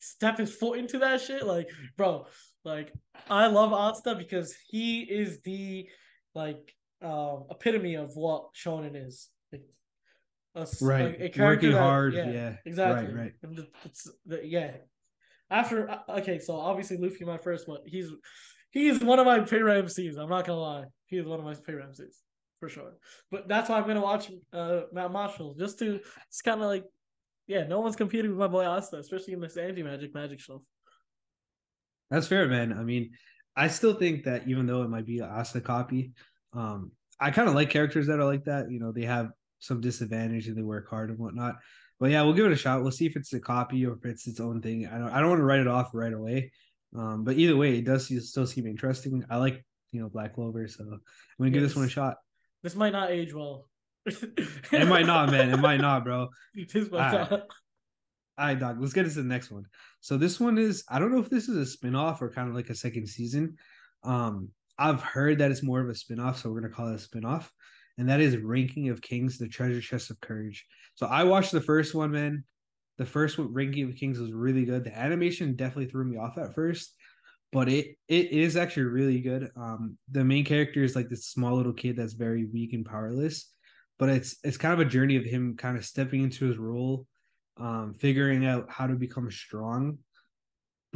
[0.00, 1.46] step his foot into that shit?
[1.46, 2.26] Like, bro,
[2.64, 2.92] like
[3.30, 5.88] I love Asta because he is the
[6.34, 9.28] like um epitome of what shonen is.
[9.52, 9.62] Like,
[10.54, 12.14] a, right, a, a working that, hard.
[12.14, 13.14] Yeah, yeah, exactly.
[13.14, 13.68] Right, right.
[13.84, 14.72] It's, the, yeah.
[15.50, 17.80] After uh, okay, so obviously Luffy my first one.
[17.86, 18.10] He's
[18.70, 20.18] he's one of my favorite MCs.
[20.18, 20.84] I'm not gonna lie.
[21.06, 22.16] He's one of my favorite MCs
[22.58, 22.94] for sure.
[23.30, 26.84] But that's why I'm gonna watch uh, Matt Marshall just to it's kind of like,
[27.46, 30.62] yeah, no one's competing with my boy Asta, especially in this anti magic magic stuff.
[32.10, 32.72] That's fair, man.
[32.72, 33.10] I mean,
[33.56, 36.12] I still think that even though it might be an Asta copy,
[36.56, 38.70] um, I kind of like characters that are like that.
[38.70, 41.56] You know, they have some disadvantage and they work hard and whatnot.
[41.98, 42.82] But yeah, we'll give it a shot.
[42.82, 44.86] We'll see if it's a copy or if it's its own thing.
[44.86, 45.08] I don't.
[45.08, 46.52] I don't want to write it off right away.
[46.94, 49.24] Um, but either way, it does still seem interesting.
[49.30, 51.00] I like you know Black Clover, so I'm
[51.38, 51.52] gonna yes.
[51.54, 52.16] give this one a shot.
[52.62, 53.68] This might not age well.
[54.06, 55.50] it might not, man.
[55.50, 56.28] It might not, bro.
[56.54, 57.30] This might All right.
[57.30, 57.40] not.
[58.38, 58.80] All right, dog.
[58.80, 59.64] Let's get into the next one.
[60.00, 62.54] So this one is I don't know if this is a spin-off or kind of
[62.54, 63.56] like a second season.
[64.04, 66.98] Um, I've heard that it's more of a spin-off, so we're gonna call it a
[66.98, 67.52] spin-off.
[67.98, 70.66] And that is Ranking of Kings, the treasure chest of courage.
[70.94, 72.44] So I watched the first one, man.
[72.98, 74.84] The first one, Ranking of Kings, was really good.
[74.84, 76.94] The animation definitely threw me off at first,
[77.52, 79.50] but it it is actually really good.
[79.56, 83.50] Um, the main character is like this small little kid that's very weak and powerless,
[83.98, 87.06] but it's it's kind of a journey of him kind of stepping into his role,
[87.58, 89.98] um, figuring out how to become strong,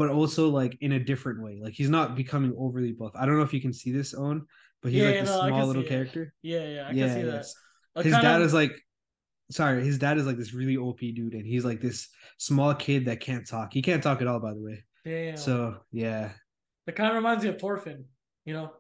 [0.01, 1.61] but also like in a different way.
[1.63, 3.13] Like he's not becoming overly buff.
[3.15, 4.47] I don't know if you can see this on,
[4.81, 6.33] but he's yeah, like yeah, this no, small little character.
[6.41, 8.03] Yeah, yeah, I yeah, can see that.
[8.03, 8.47] His dad of...
[8.47, 8.73] is like
[9.51, 12.09] sorry, his dad is like this really OP dude, and he's like this
[12.39, 13.75] small kid that can't talk.
[13.75, 14.85] He can't talk at all, by the way.
[15.05, 15.37] Damn.
[15.37, 16.31] So yeah.
[16.87, 18.07] It kind of reminds me of Thorfinn,
[18.47, 18.73] you know.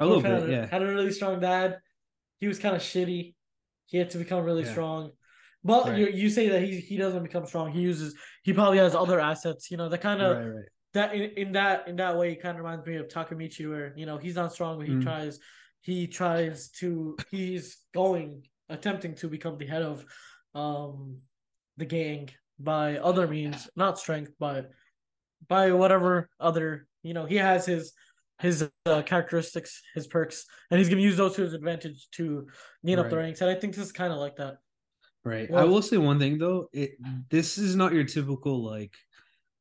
[0.00, 0.66] A little bit, had a, yeah.
[0.66, 1.78] Had a really strong dad.
[2.40, 3.36] He was kind of shitty.
[3.86, 5.12] He had to become really strong.
[5.64, 5.98] But right.
[5.98, 7.72] you you say that he he doesn't become strong.
[7.72, 9.70] He uses he probably has other assets.
[9.70, 10.64] You know, that kind of right, right.
[10.92, 14.04] that in, in that in that way kind of reminds me of Takemichi, where you
[14.04, 15.02] know he's not strong, but he mm.
[15.02, 15.40] tries
[15.80, 20.04] he tries to he's going attempting to become the head of
[20.54, 21.18] um
[21.78, 24.70] the gang by other means, not strength, but
[25.48, 27.92] by whatever other you know he has his
[28.40, 32.46] his uh, characteristics, his perks, and he's gonna use those to his advantage to
[32.84, 33.04] gain right.
[33.04, 33.40] up the ranks.
[33.40, 34.56] And I think this is kind of like that.
[35.24, 35.50] Right.
[35.50, 36.68] Well, I will say one thing though.
[36.72, 36.96] It
[37.30, 38.92] this is not your typical like,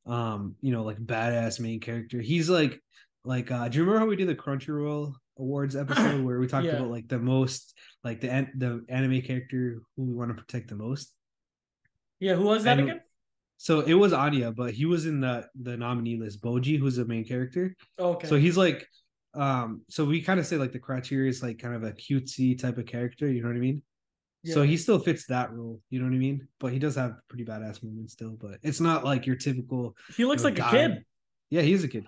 [0.06, 2.20] um, you know, like badass main character.
[2.20, 2.82] He's like,
[3.24, 6.66] like, uh, do you remember how we did the Crunchyroll Awards episode where we talked
[6.66, 6.74] yeah.
[6.74, 7.74] about like the most,
[8.04, 11.14] like the the anime character who we want to protect the most?
[12.20, 13.02] Yeah, who was that and, again?
[13.58, 16.42] So it was Anya, but he was in the the nominee list.
[16.42, 17.74] Bojji, who's the main character.
[17.98, 18.28] Okay.
[18.28, 18.86] So he's like,
[19.34, 22.60] um, so we kind of say like the criteria is like kind of a cutesy
[22.60, 23.32] type of character.
[23.32, 23.82] You know what I mean?
[24.44, 24.56] Yeah.
[24.56, 25.82] So he still fits that role.
[25.90, 26.48] You know what I mean?
[26.60, 28.38] But he does have pretty badass moments still.
[28.40, 29.96] But it's not like your typical.
[30.16, 30.68] He looks like guy.
[30.68, 31.06] a kid.
[31.50, 32.06] Yeah, he's a kid.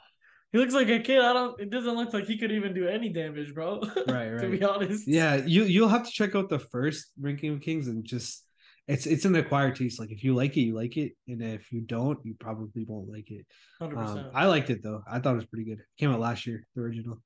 [0.52, 1.20] He looks like a kid.
[1.20, 1.60] I don't.
[1.60, 3.82] It doesn't look like he could even do any damage, bro.
[4.08, 4.42] Right, right.
[4.42, 5.08] to be honest.
[5.08, 8.46] Yeah, you you'll have to check out the first Ranking of Kings and just
[8.88, 10.00] it's it's an acquired taste.
[10.00, 13.10] Like if you like it, you like it, and if you don't, you probably won't
[13.10, 13.46] like it.
[13.82, 15.02] Um, I liked it though.
[15.10, 15.82] I thought it was pretty good.
[15.98, 17.22] Came out last year, the original.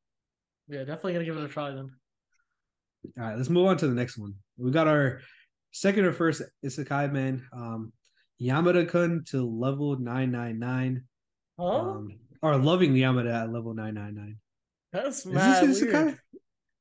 [0.68, 1.92] Yeah, definitely gonna give it a try then.
[3.18, 4.34] All right, let's move on to the next one.
[4.58, 5.22] We got our
[5.72, 7.94] second or first Isekai man, um,
[8.42, 11.04] Yamada Kun to level nine nine nine.
[11.60, 11.66] Huh?
[11.66, 14.38] Um, or loving Yamada at level nine nine nine.
[14.92, 16.18] That's mad Is this Isekai?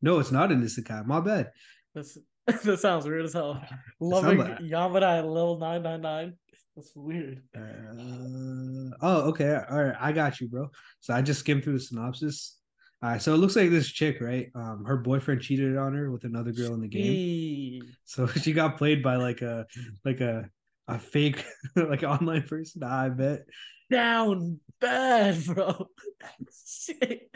[0.00, 1.06] No, it's not an Isekai.
[1.06, 1.50] My bad.
[1.94, 2.18] That's
[2.64, 3.62] that sounds weird as hell.
[4.00, 4.58] Loving like...
[4.60, 6.34] Yamada at level 999.
[6.74, 7.42] That's weird.
[7.54, 9.58] Uh, oh, okay.
[9.70, 9.96] All right.
[10.00, 10.70] I got you, bro.
[11.00, 12.57] So I just skimmed through the synopsis.
[13.02, 13.22] All right.
[13.22, 14.50] So it looks like this chick, right?
[14.54, 17.82] Um, her boyfriend cheated on her with another girl in the game.
[18.04, 19.66] So she got played by like a
[20.04, 20.48] like a
[20.86, 21.44] a fake
[21.76, 22.82] like online person.
[22.82, 23.44] I bet.
[23.90, 25.88] Down bad, bro.
[26.66, 27.30] Shit.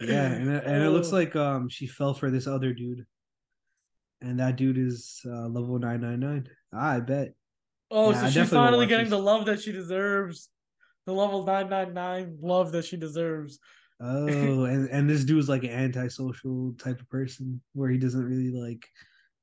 [0.00, 1.16] Yeah, and it, and it looks oh.
[1.16, 3.06] like um she fell for this other dude
[4.20, 6.48] and that dude is uh, level nine nine nine.
[6.72, 7.34] I bet.
[7.90, 9.10] Oh, yeah, so she's finally getting this.
[9.12, 10.48] the love that she deserves.
[11.06, 13.58] The level nine nine nine love that she deserves.
[14.00, 18.50] Oh, and and this dude's like an antisocial type of person where he doesn't really
[18.50, 18.86] like,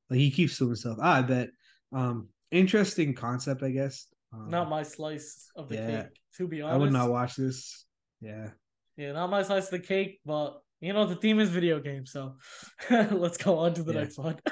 [0.09, 0.99] like he keeps to himself.
[1.01, 1.49] Ah, I bet.
[1.91, 4.07] Um, interesting concept, I guess.
[4.31, 6.19] Um, not my slice of the yeah, cake.
[6.37, 7.85] To be honest, I would not watch this.
[8.21, 8.49] Yeah.
[8.95, 12.11] Yeah, not my slice of the cake, but you know the theme is video games,
[12.11, 12.35] so
[12.89, 14.01] let's go on to the yeah.
[14.01, 14.37] next one.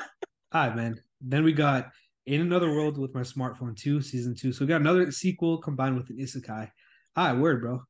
[0.53, 0.99] All right, man.
[1.21, 1.91] Then we got
[2.25, 4.51] In Another World with My Smartphone 2, season two.
[4.51, 6.69] So we got another sequel combined with an isekai.
[7.15, 7.83] All right, word, bro.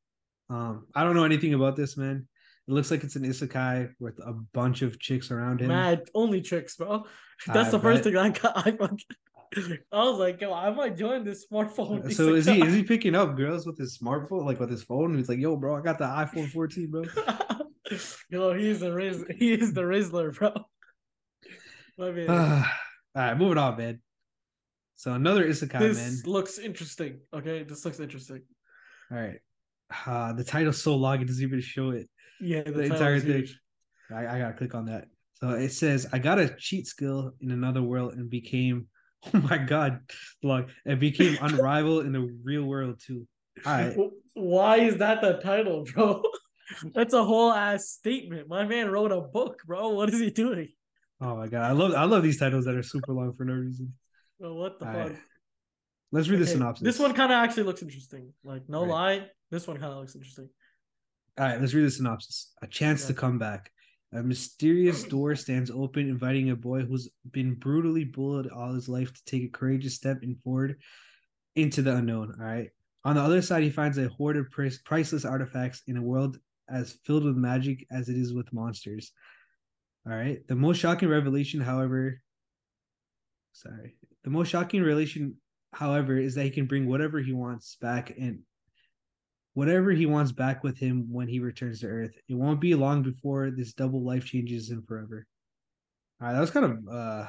[0.52, 2.28] Um, I don't know anything about this, man.
[2.68, 5.68] It looks like it's an isekai with a bunch of chicks around him.
[5.68, 7.04] Mad, only chicks, bro.
[7.46, 7.82] That's I the bet.
[7.82, 8.52] first thing I got.
[8.66, 8.76] I,
[9.92, 12.12] I was like, yo, I might join this smartphone.
[12.12, 15.16] So is he is he picking up girls with his smartphone, like with his phone?
[15.16, 17.04] He's like, yo, bro, I got the iPhone 14, bro.
[18.30, 20.52] yo, he's the Riz, he is the Rizzler, bro.
[21.98, 22.64] all
[23.14, 24.00] right, moving on, man.
[24.96, 26.32] So another isekai, this man.
[26.32, 27.20] looks interesting.
[27.34, 28.42] Okay, this looks interesting.
[29.10, 29.40] All right.
[30.06, 32.08] Uh, the title's so long it doesn't even show it.
[32.40, 33.46] Yeah, the, the entire thing.
[34.10, 35.06] I, I gotta click on that.
[35.34, 38.86] So it says, I got a cheat skill in another world and became,
[39.34, 40.00] oh my god,
[40.42, 43.26] long, and became unrivaled in the real world too.
[43.64, 43.96] Right.
[44.34, 46.22] Why is that the title, bro?
[46.94, 48.48] That's a whole ass statement.
[48.48, 49.90] My man wrote a book, bro.
[49.90, 50.68] What is he doing?
[51.20, 53.52] Oh my god, I love I love these titles that are super long for no
[53.52, 53.92] reason.
[54.38, 55.08] Well, what the All fuck?
[55.08, 55.18] Right.
[56.12, 56.44] Let's read okay.
[56.44, 56.84] the synopsis.
[56.84, 58.32] This one kind of actually looks interesting.
[58.44, 58.90] Like, no right.
[58.90, 60.48] lie, this one kind of looks interesting.
[61.38, 62.52] All right, let's read the synopsis.
[62.60, 63.08] A chance yeah.
[63.08, 63.72] to come back.
[64.12, 69.12] A mysterious door stands open, inviting a boy who's been brutally bullied all his life
[69.12, 70.76] to take a courageous step in forward
[71.56, 72.34] into the unknown.
[72.38, 72.68] All right.
[73.04, 76.98] On the other side, he finds a hoard of priceless artifacts in a world as
[77.04, 79.12] filled with magic as it is with monsters.
[80.06, 80.46] All right.
[80.46, 82.20] The most shocking revelation, however,
[83.52, 85.36] sorry, the most shocking revelation,
[85.72, 88.40] however, is that he can bring whatever he wants back and
[89.54, 92.14] whatever he wants back with him when he returns to Earth.
[92.28, 95.26] It won't be long before this double life changes him forever.
[96.20, 97.26] All right, that was kind of uh,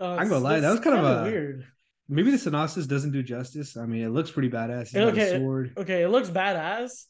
[0.00, 1.66] uh I'm gonna lie, that was kind of a, weird.
[2.08, 3.76] Maybe the synopsis doesn't do justice.
[3.76, 4.88] I mean, it looks pretty badass.
[4.88, 5.72] He's okay, sword.
[5.76, 7.04] okay, it looks badass,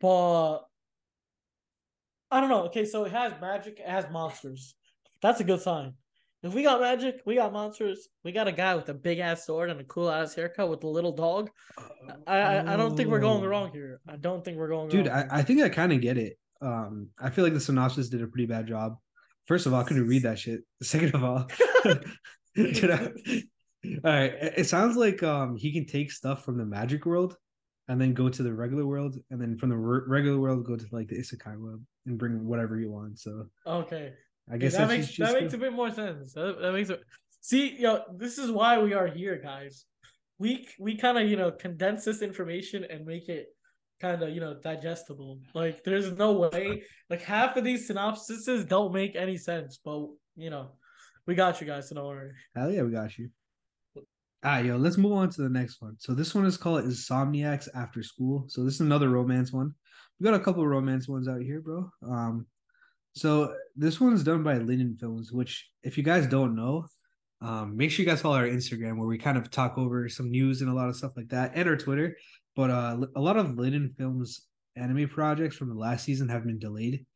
[0.00, 0.60] but
[2.30, 2.64] I don't know.
[2.64, 4.74] Okay, so it has magic, it has monsters.
[5.22, 5.94] That's a good sign.
[6.46, 8.08] If we got magic, we got monsters.
[8.22, 10.84] We got a guy with a big ass sword and a cool ass haircut with
[10.84, 11.50] a little dog.
[12.26, 14.00] I I, I don't think we're going wrong here.
[14.08, 14.88] I don't think we're going.
[14.88, 16.38] Dude, I, I think I kind of get it.
[16.62, 18.96] Um, I feel like the synopsis did a pretty bad job.
[19.46, 20.60] First of all, I couldn't read that shit.
[20.82, 21.46] Second of all,
[22.54, 23.10] dude, I,
[24.04, 27.36] all right, it sounds like um he can take stuff from the magic world
[27.88, 30.76] and then go to the regular world, and then from the re- regular world go
[30.76, 33.18] to like the isekai world and bring whatever you want.
[33.18, 34.12] So okay,
[34.50, 36.32] I guess that makes that makes a bit more sense.
[36.34, 37.00] That, that makes it.
[37.40, 39.84] See, yo, this is why we are here, guys.
[40.38, 43.48] We we kind of you know condense this information and make it
[44.00, 45.40] kind of you know digestible.
[45.54, 46.82] Like, there's no way.
[47.10, 50.06] Like half of these synopsises don't make any sense, but
[50.36, 50.72] you know,
[51.26, 51.88] we got you guys.
[51.88, 52.32] So don't worry.
[52.54, 53.30] Hell yeah, we got you.
[53.96, 55.96] All right, yo, let's move on to the next one.
[55.98, 58.44] So this one is called Insomniacs After School.
[58.48, 59.74] So this is another romance one.
[60.20, 61.90] We got a couple of romance ones out here, bro.
[62.08, 62.46] Um,
[63.16, 66.86] so this one's done by Linden Films, which if you guys don't know,
[67.40, 70.30] um, make sure you guys follow our Instagram where we kind of talk over some
[70.30, 72.16] news and a lot of stuff like that, and our Twitter.
[72.54, 74.42] But uh, a lot of Linden Films
[74.76, 77.06] anime projects from the last season have been delayed.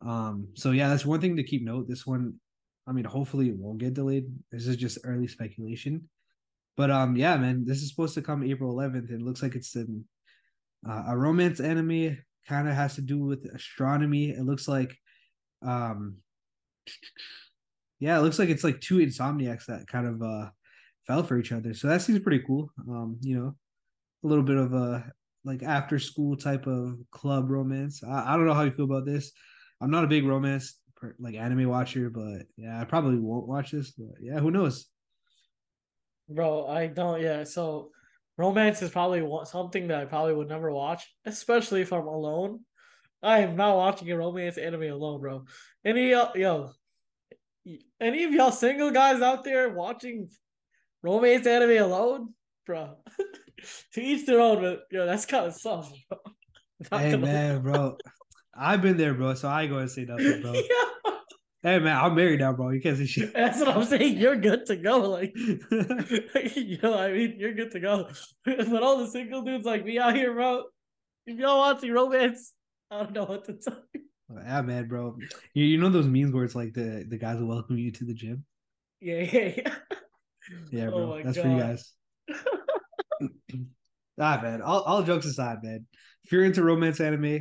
[0.00, 1.88] Um, so yeah, that's one thing to keep note.
[1.88, 2.34] This one,
[2.86, 4.26] I mean, hopefully it won't get delayed.
[4.52, 6.08] This is just early speculation.
[6.76, 9.10] But um, yeah, man, this is supposed to come April 11th.
[9.10, 10.04] It looks like it's an,
[10.88, 12.16] uh, a romance anime.
[12.48, 14.30] Kind of has to do with astronomy.
[14.30, 14.96] It looks like,
[15.62, 16.16] um,
[18.00, 20.50] yeah, it looks like it's like two insomniacs that kind of uh
[21.06, 21.74] fell for each other.
[21.74, 22.70] So that seems pretty cool.
[22.88, 23.56] Um, you know,
[24.24, 25.12] a little bit of a
[25.44, 28.02] like after school type of club romance.
[28.04, 29.32] I, I don't know how you feel about this.
[29.80, 30.78] I'm not a big romance
[31.18, 33.92] like anime watcher, but yeah, I probably won't watch this.
[33.92, 34.86] But yeah, who knows?
[36.28, 37.20] Bro, I don't.
[37.20, 37.90] Yeah, so
[38.36, 42.60] romance is probably something that I probably would never watch, especially if I'm alone.
[43.22, 45.44] I am not watching a romance anime alone, bro.
[45.84, 46.70] Any yo,
[48.00, 50.28] any of y'all single guys out there watching
[51.02, 52.34] romance anime alone,
[52.66, 52.96] bro?
[53.94, 56.18] to each their own, but yo, that's kind of soft, bro.
[56.98, 57.60] hey man, lie.
[57.60, 57.96] bro,
[58.54, 59.34] I've been there, bro.
[59.34, 60.52] So I ain't gonna say nothing, bro.
[60.54, 61.12] yeah.
[61.60, 62.70] Hey man, I'm married now, bro.
[62.70, 63.32] You can't say shit.
[63.34, 64.16] That's what I'm saying.
[64.16, 65.10] You're good to go.
[65.10, 68.08] Like, you know, I mean, you're good to go.
[68.44, 70.62] but all the single dudes like me out here, bro.
[71.26, 72.54] If y'all watching romance,
[72.90, 74.00] I don't know what to tell you.
[74.34, 75.16] Yeah, man, bro.
[75.54, 78.04] You, you know those memes where it's like the the guys will welcome you to
[78.04, 78.44] the gym.
[79.00, 79.74] Yeah, yeah, yeah.
[80.70, 81.14] Yeah, bro.
[81.14, 81.42] Oh That's God.
[81.42, 81.92] for you guys.
[84.20, 84.62] ah, man.
[84.62, 85.86] All all jokes aside, man.
[86.24, 87.40] If you're into romance anime,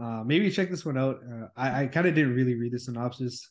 [0.00, 1.20] uh, maybe check this one out.
[1.22, 3.48] Uh, I, I kind of didn't really read the synopsis,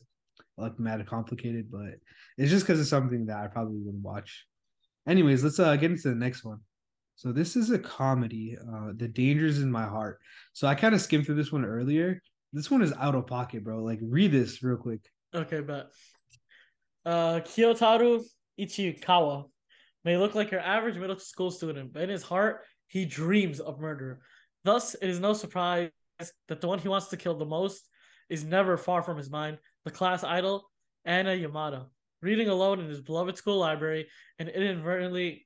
[0.56, 1.94] like mad complicated, but
[2.38, 4.46] it's just because it's something that I probably wouldn't watch.
[5.08, 6.60] Anyways, let's uh get into the next one.
[7.16, 10.20] So this is a comedy, uh, The Dangers in My Heart.
[10.52, 12.20] So I kind of skimmed through this one earlier.
[12.52, 13.82] This one is out of pocket, bro.
[13.82, 15.00] Like read this real quick.
[15.34, 15.90] Okay, but
[17.04, 18.22] uh Kyotaro
[18.58, 19.44] Ichikawa
[20.04, 23.80] may look like your average middle school student, but in his heart, he dreams of
[23.80, 24.20] murder.
[24.64, 25.90] Thus, it is no surprise
[26.48, 27.88] that the one he wants to kill the most
[28.28, 30.70] is never far from his mind, the class idol,
[31.04, 31.86] Anna Yamada.
[32.22, 34.08] Reading alone in his beloved school library
[34.38, 35.45] and inadvertently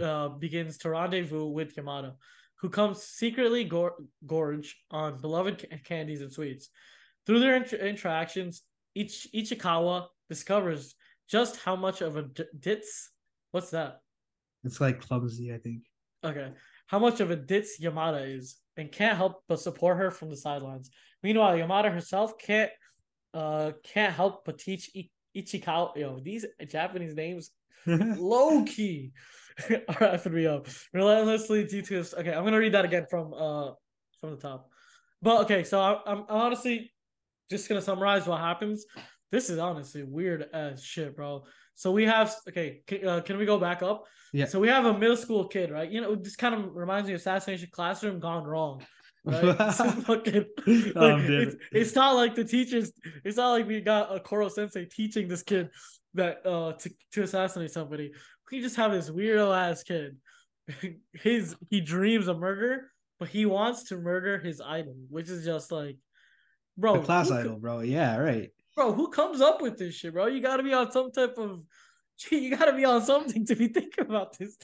[0.00, 2.14] uh, begins to rendezvous with Yamada,
[2.56, 3.96] who comes secretly gor-
[4.26, 6.68] gorge on beloved candies and sweets.
[7.26, 8.62] Through their inter- interactions,
[8.94, 10.94] Ich- Ichikawa discovers
[11.28, 13.10] just how much of a d- ditz.
[13.52, 14.00] What's that?
[14.64, 15.82] It's like clumsy, I think.
[16.24, 16.52] Okay.
[16.86, 20.36] How much of a ditz Yamada is and can't help but support her from the
[20.36, 20.90] sidelines.
[21.22, 22.70] Meanwhile, Yamada herself can't
[23.32, 25.96] uh can't help but teach I- Ichikawa.
[25.96, 27.50] Yo, these Japanese names
[27.86, 29.12] low key
[29.70, 30.66] are effing me up.
[30.92, 33.72] Relentlessly due to his, okay, I'm gonna read that again from uh
[34.20, 34.68] from the top.
[35.22, 36.92] But okay, so I, I'm, I'm honestly
[37.50, 38.86] just gonna summarize what happens.
[39.30, 41.44] This is honestly weird as shit, bro.
[41.74, 42.82] So we have okay.
[42.86, 44.04] Can, uh, can we go back up?
[44.32, 44.46] Yeah.
[44.46, 45.90] So we have a middle school kid, right?
[45.90, 48.84] You know, this kind of reminds me of Assassination Classroom gone wrong.
[49.24, 49.56] Right?
[49.74, 52.92] fucking, like, oh, it's, it's, not like the teachers.
[53.24, 55.68] It's not like we got a Koro Sensei teaching this kid
[56.14, 58.12] that uh to, to assassinate somebody.
[58.50, 60.16] We just have this weirdo ass kid.
[61.12, 65.72] His he dreams of murder, but he wants to murder his idol, which is just
[65.72, 65.96] like,
[66.76, 67.80] bro, the class idol, bro.
[67.80, 68.50] Yeah, right
[68.80, 70.26] bro, who comes up with this shit, bro?
[70.26, 71.62] You got to be on some type of,
[72.30, 74.56] you got to be on something to be thinking about this.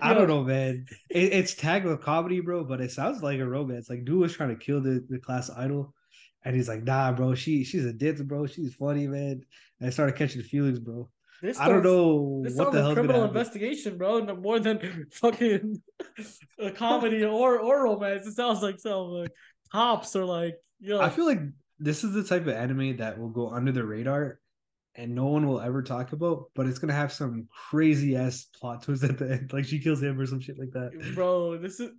[0.00, 0.86] I don't know, man.
[1.08, 3.88] It, it's tagged with comedy, bro, but it sounds like a romance.
[3.88, 5.94] Like, dude was trying to kill the, the class idol,
[6.44, 8.46] and he's like, "Nah, bro, she she's a ditz, bro.
[8.46, 9.42] She's funny, man."
[9.80, 11.08] And I started catching feelings, bro.
[11.42, 12.94] This I don't know this what the hell.
[12.94, 14.20] Criminal investigation, bro.
[14.20, 15.82] No more than fucking
[16.58, 18.26] a comedy or or romance.
[18.26, 19.32] It sounds like some like
[19.70, 21.00] cops or like you know.
[21.00, 21.40] I feel like
[21.80, 24.38] this is the type of anime that will go under the radar
[24.94, 28.82] and no one will ever talk about, but it's gonna have some crazy ass plot
[28.82, 31.14] twist at the end, like she kills him or some shit like that.
[31.14, 31.90] Bro, this is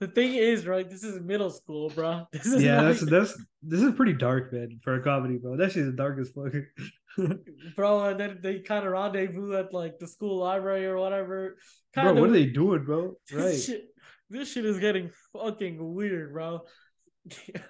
[0.00, 0.88] the thing is right.
[0.88, 2.26] This is middle school, bro.
[2.32, 5.56] This is yeah, that's that's this is pretty dark, man, for a comedy, bro.
[5.56, 6.52] That shit is dark as fuck.
[7.76, 11.56] bro, and then they kind of rendezvous at like the school library or whatever.
[11.94, 13.16] Kind bro, what are they doing, bro?
[13.32, 13.42] Right.
[13.42, 13.84] This shit,
[14.30, 16.46] this shit is getting fucking weird, bro.
[16.50, 16.62] All
[17.50, 17.62] right,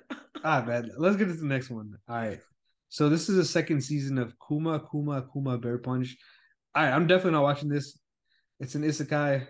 [0.44, 0.90] ah, man.
[0.98, 1.94] Let's get to the next one.
[2.08, 2.40] All right.
[2.88, 6.16] So this is the second season of Kuma Kuma Kuma Bear Punch.
[6.74, 7.98] All right, I'm definitely not watching this.
[8.60, 9.46] It's an isekai.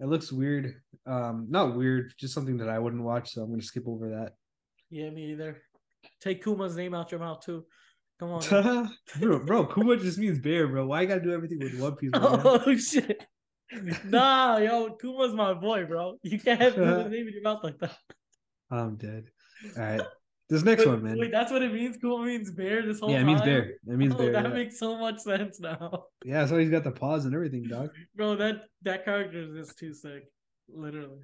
[0.00, 0.74] It looks weird.
[1.06, 3.32] Um, not weird, just something that I wouldn't watch.
[3.32, 4.32] So I'm gonna skip over that.
[4.90, 5.62] Yeah, me either.
[6.20, 7.64] Take Kuma's name out your mouth too.
[8.20, 9.66] Come on, bro, bro.
[9.66, 10.86] Kuma just means bear, bro.
[10.86, 12.10] Why you gotta do everything with One Piece?
[12.14, 13.24] oh shit.
[14.04, 16.18] nah, yo, Kuma's my boy, bro.
[16.22, 17.96] You can't have his name in your mouth like that.
[18.70, 19.24] I'm dead.
[19.76, 20.02] All right.
[20.48, 21.18] This next wait, one, man.
[21.18, 21.98] Wait, that's what it means.
[22.00, 22.86] Cool means bear.
[22.86, 23.72] This whole yeah, it means bear.
[23.86, 24.32] It means oh, bear.
[24.32, 24.54] That yeah.
[24.54, 26.04] makes so much sense now.
[26.24, 27.90] Yeah, so he's got the paws and everything, dog.
[28.16, 30.24] Bro, that that character is just too sick,
[30.68, 31.20] literally.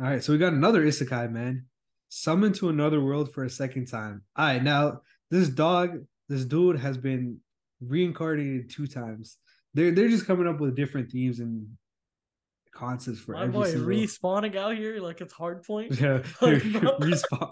[0.00, 1.66] All right, so we got another isekai, man.
[2.08, 4.22] Summoned to another world for a second time.
[4.34, 5.98] All right, now this dog,
[6.28, 7.40] this dude has been
[7.80, 9.36] reincarnated two times.
[9.74, 11.68] They're they're just coming up with different themes and
[12.72, 13.88] concepts for My every boy single...
[13.88, 15.92] respawning out here like it's hard point.
[16.00, 17.50] Yeah, like, respawn.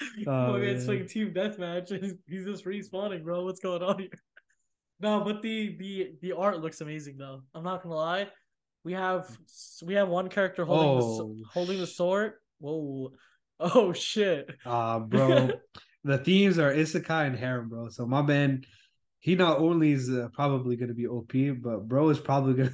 [0.26, 1.88] Oh, boy, it's like team deathmatch.
[2.28, 3.44] He's just respawning, bro.
[3.44, 4.08] What's going on here?
[5.00, 7.42] No, but the the the art looks amazing though.
[7.52, 8.28] I'm not gonna lie.
[8.84, 9.26] We have
[9.82, 11.34] we have one character holding oh.
[11.34, 12.34] the, holding the sword.
[12.60, 13.12] Whoa.
[13.58, 14.54] Oh shit.
[14.64, 15.50] Ah, uh, bro.
[16.04, 17.88] the themes are isekai and harem, bro.
[17.88, 18.62] So my man,
[19.18, 22.70] he not only is uh, probably gonna be OP, but bro is probably gonna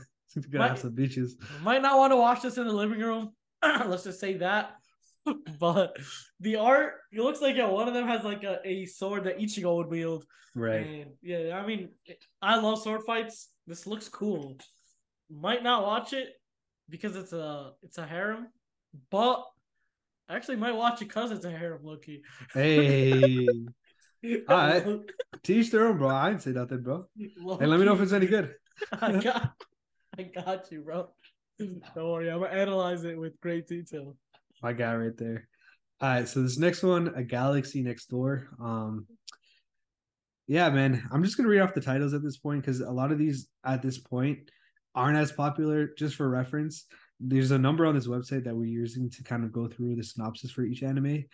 [0.50, 1.32] gonna might, have some bitches.
[1.62, 3.32] Might not want to watch this in the living room.
[3.62, 4.76] Let's just say that.
[5.58, 5.96] but
[6.40, 9.38] the art, it looks like yeah, one of them has like a, a sword that
[9.38, 10.24] Ichigo would wield.
[10.54, 10.86] Right.
[10.86, 11.90] And yeah, I mean,
[12.42, 13.48] I love sword fights.
[13.66, 14.58] This looks cool.
[15.30, 16.28] Might not watch it
[16.88, 18.48] because it's a it's a harem,
[19.10, 19.44] but
[20.28, 22.22] I actually might watch it because it's a harem, Loki.
[22.52, 23.46] Hey.
[24.48, 24.84] All right.
[24.86, 24.96] Ah, eh,
[25.42, 26.08] teach their own, bro.
[26.08, 27.06] I didn't say nothing, bro.
[27.38, 27.62] Low-key.
[27.62, 28.54] And let me know if it's any good.
[29.00, 29.52] I got
[30.18, 31.08] I got you, bro.
[31.58, 34.16] Don't worry, I'm gonna analyze it with great detail.
[34.62, 35.48] My guy right there.
[36.00, 38.48] All right, so this next one, a galaxy next door.
[38.60, 39.06] Um,
[40.46, 43.12] yeah, man, I'm just gonna read off the titles at this point because a lot
[43.12, 44.50] of these at this point
[44.94, 45.90] aren't as popular.
[45.96, 46.86] Just for reference,
[47.20, 50.02] there's a number on this website that we're using to kind of go through the
[50.02, 51.24] synopsis for each anime.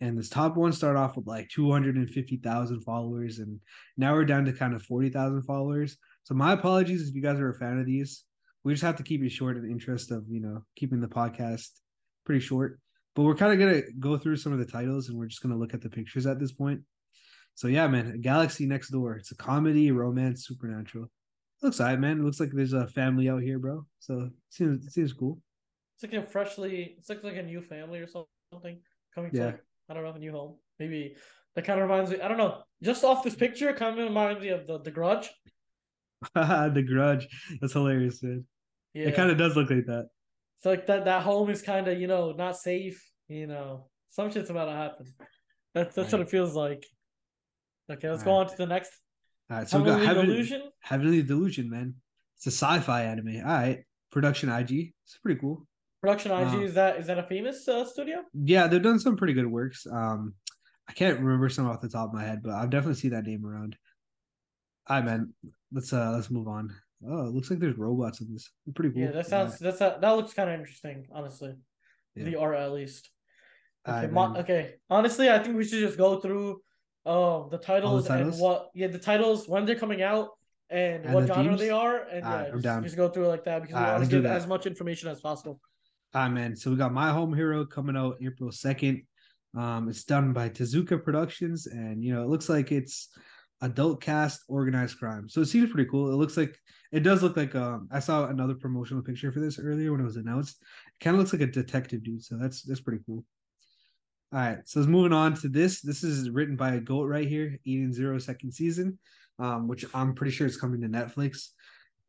[0.00, 3.60] And this top one started off with like 250,000 followers, and
[3.96, 5.96] now we're down to kind of 40,000 followers.
[6.24, 8.24] So my apologies if you guys are a fan of these.
[8.64, 11.06] We just have to keep it short in the interest of you know keeping the
[11.06, 11.68] podcast
[12.26, 12.78] pretty short.
[13.14, 15.56] But we're kind of gonna go through some of the titles and we're just gonna
[15.56, 16.82] look at the pictures at this point.
[17.54, 19.16] So yeah, man, Galaxy Next Door.
[19.16, 21.06] It's a comedy, romance, supernatural.
[21.62, 22.20] looks alright, man.
[22.20, 23.86] It looks like there's a family out here, bro.
[24.00, 25.40] So it seems it seems cool.
[25.94, 26.96] It's like a freshly.
[26.98, 28.80] It's like like a new family or something
[29.14, 29.36] coming to.
[29.36, 29.44] Yeah.
[29.46, 30.56] Like, I don't know a new home.
[30.78, 31.16] Maybe
[31.54, 32.20] that kind of reminds me.
[32.20, 32.62] I don't know.
[32.82, 35.30] Just off this picture, kind of reminds me of the the Grudge.
[36.34, 37.26] the Grudge.
[37.60, 38.44] That's hilarious, dude.
[38.92, 39.08] Yeah.
[39.08, 40.08] It kind of does look like that.
[40.58, 43.02] It's like that that home is kind of you know not safe.
[43.28, 45.06] You know, some shit's about to happen.
[45.74, 46.20] That's that's right.
[46.20, 46.86] what it feels like.
[47.90, 48.44] Okay, let's All go right.
[48.46, 48.92] on to the next.
[49.50, 50.62] All right, so Heavenly we got Heaven, Delusion.
[50.80, 51.94] Heavenly Delusion, man.
[52.36, 53.36] It's a sci-fi anime.
[53.44, 54.92] All right, production IG.
[55.04, 55.66] It's pretty cool.
[56.02, 58.22] Production IG um, is that is that a famous uh, studio?
[58.32, 59.86] Yeah, they've done some pretty good works.
[59.90, 60.34] Um,
[60.88, 63.24] I can't remember some off the top of my head, but I've definitely seen that
[63.24, 63.76] name around.
[64.88, 65.32] All right, man.
[65.72, 66.74] Let's uh let's move on.
[67.06, 68.50] Oh, it looks like there's robots in this.
[68.74, 69.02] Pretty cool.
[69.02, 71.54] Yeah, that sounds that's that looks kind of interesting, honestly.
[72.14, 72.24] Yeah.
[72.24, 73.10] The art at least.
[73.86, 74.74] Okay, okay.
[74.90, 76.62] Honestly, I think we should just go through
[77.04, 80.30] um the titles, the titles, and what yeah the titles when they're coming out
[80.70, 81.60] and, and what the genre themes?
[81.60, 84.04] they are and yeah, right, just, just, go through it like that because we want
[84.04, 85.60] to give as much information as possible.
[86.14, 86.56] All right, man.
[86.56, 89.02] So we got My Home Hero coming out April second.
[89.56, 93.10] Um, it's done by Tezuka Productions, and you know it looks like it's
[93.62, 95.28] adult cast organized crime.
[95.28, 96.12] So it seems pretty cool.
[96.12, 96.56] It looks like
[96.92, 100.04] it does look like um I saw another promotional picture for this earlier when it
[100.04, 100.56] was announced.
[100.60, 103.24] It kind of looks like a detective dude, so that's that's pretty cool.
[104.32, 105.80] All right, so let's moving on to this.
[105.80, 108.98] This is written by a goat right here, Eden Zero second season,
[109.38, 111.50] um, which I'm pretty sure is coming to Netflix.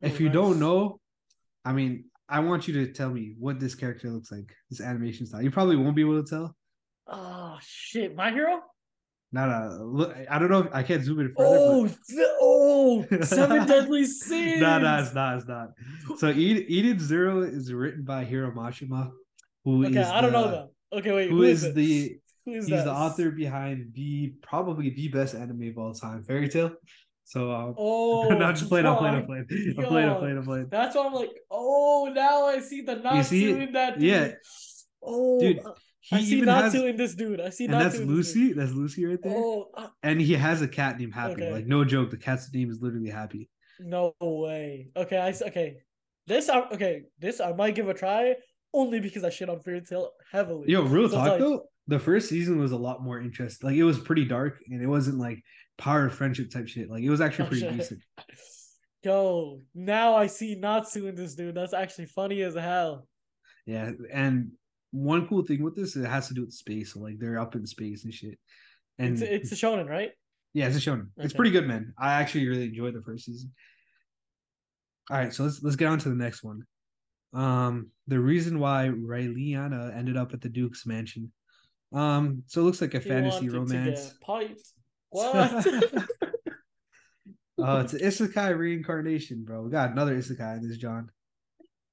[0.03, 0.33] Oh, if you nice.
[0.33, 0.99] don't know,
[1.63, 5.25] I mean, I want you to tell me what this character looks like, this animation
[5.27, 5.41] style.
[5.41, 6.55] You probably won't be able to tell.
[7.07, 8.61] Oh shit, my hero?
[9.31, 10.59] No, no, look, I don't know.
[10.59, 11.57] If, I can't zoom in further.
[11.59, 12.27] Oh, but...
[12.39, 14.61] oh, seven deadly sins.
[14.61, 15.37] no, no, it's not.
[15.37, 15.69] It's not.
[16.17, 19.11] So Eden, Zero is written by Hiro Mashima,
[19.65, 20.97] who okay, I don't the, know that.
[20.99, 21.29] Okay, wait.
[21.29, 22.85] who, who is, is the who is he's that?
[22.85, 26.71] the author behind the probably the best anime of all time, Fairy Tail.
[27.25, 30.45] So um, oh, not just playing, I'm playing, I'm playing, I'm playing, I'm playing, I'm
[30.45, 30.67] playing.
[30.69, 33.99] That's why I'm like, oh, now I see the not see doing that.
[33.99, 34.03] Dude.
[34.03, 34.31] Yeah.
[35.03, 35.59] Oh, dude.
[36.09, 37.41] He I see not has, in this dude.
[37.41, 38.53] I see and that's Lucy.
[38.53, 39.33] That's Lucy right there.
[39.35, 41.33] Oh, uh, and he has a cat named Happy.
[41.33, 41.51] Okay.
[41.51, 43.49] Like no joke, the cat's name is literally Happy.
[43.81, 44.87] No way.
[44.95, 45.77] Okay, I okay.
[46.25, 47.03] This I okay.
[47.19, 48.35] This I might give a try
[48.73, 50.71] only because I shit on Fairy Tail heavily.
[50.71, 53.69] Yo, real so talk like, though, the first season was a lot more interesting.
[53.69, 55.43] Like it was pretty dark and it wasn't like
[55.77, 56.89] power of friendship type shit.
[56.89, 57.99] Like it was actually pretty decent.
[59.03, 61.55] Yo, now I see Natsu in this dude.
[61.55, 63.07] That's actually funny as hell.
[63.65, 64.51] Yeah, and
[64.97, 66.93] one cool thing with this it has to do with space.
[66.93, 68.37] So like they're up in space and shit.
[68.99, 70.11] And it's, it's a shonen, right?
[70.53, 71.09] Yeah, it's a shonen.
[71.17, 71.25] Okay.
[71.25, 71.93] It's pretty good, man.
[71.99, 73.51] I actually really enjoyed the first season.
[75.09, 76.63] All right, so let's let's get on to the next one.
[77.33, 81.31] Um, the reason why Raeliana ended up at the Duke's mansion.
[81.93, 84.15] Um, so it looks like a fantasy romance.
[85.09, 85.65] What?
[87.57, 89.61] oh, it's an isekai reincarnation, bro.
[89.61, 91.09] We got another isekai in this, John.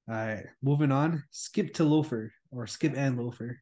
[0.09, 1.23] All right, moving on.
[1.31, 3.61] Skip to Loafer or Skip and Loafer.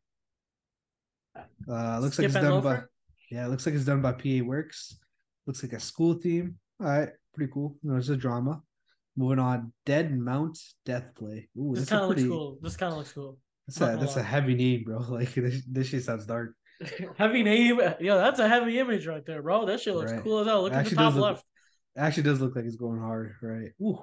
[1.67, 2.77] Uh, looks Skip like it's done Loafer?
[2.77, 2.83] by
[3.31, 4.99] yeah, looks like it's done by PA Works.
[5.47, 6.57] Looks like a school theme.
[6.79, 7.75] All right, pretty cool.
[7.81, 8.61] You know, it's a drama.
[9.15, 11.49] Moving on, Dead Mount Death Play.
[11.57, 12.23] Ooh, this kind of pretty...
[12.23, 12.57] looks cool.
[12.61, 13.37] This kind of looks cool.
[13.67, 14.99] That's a that's a heavy name, bro.
[15.09, 16.53] Like this, this shit sounds dark.
[17.17, 19.65] heavy name, yo, that's a heavy image right there, bro.
[19.65, 20.23] That shit looks right.
[20.23, 20.63] cool as hell.
[20.63, 21.45] Look at the top look, left.
[21.97, 23.71] Actually, does look like it's going hard, right?
[23.81, 23.99] Ooh.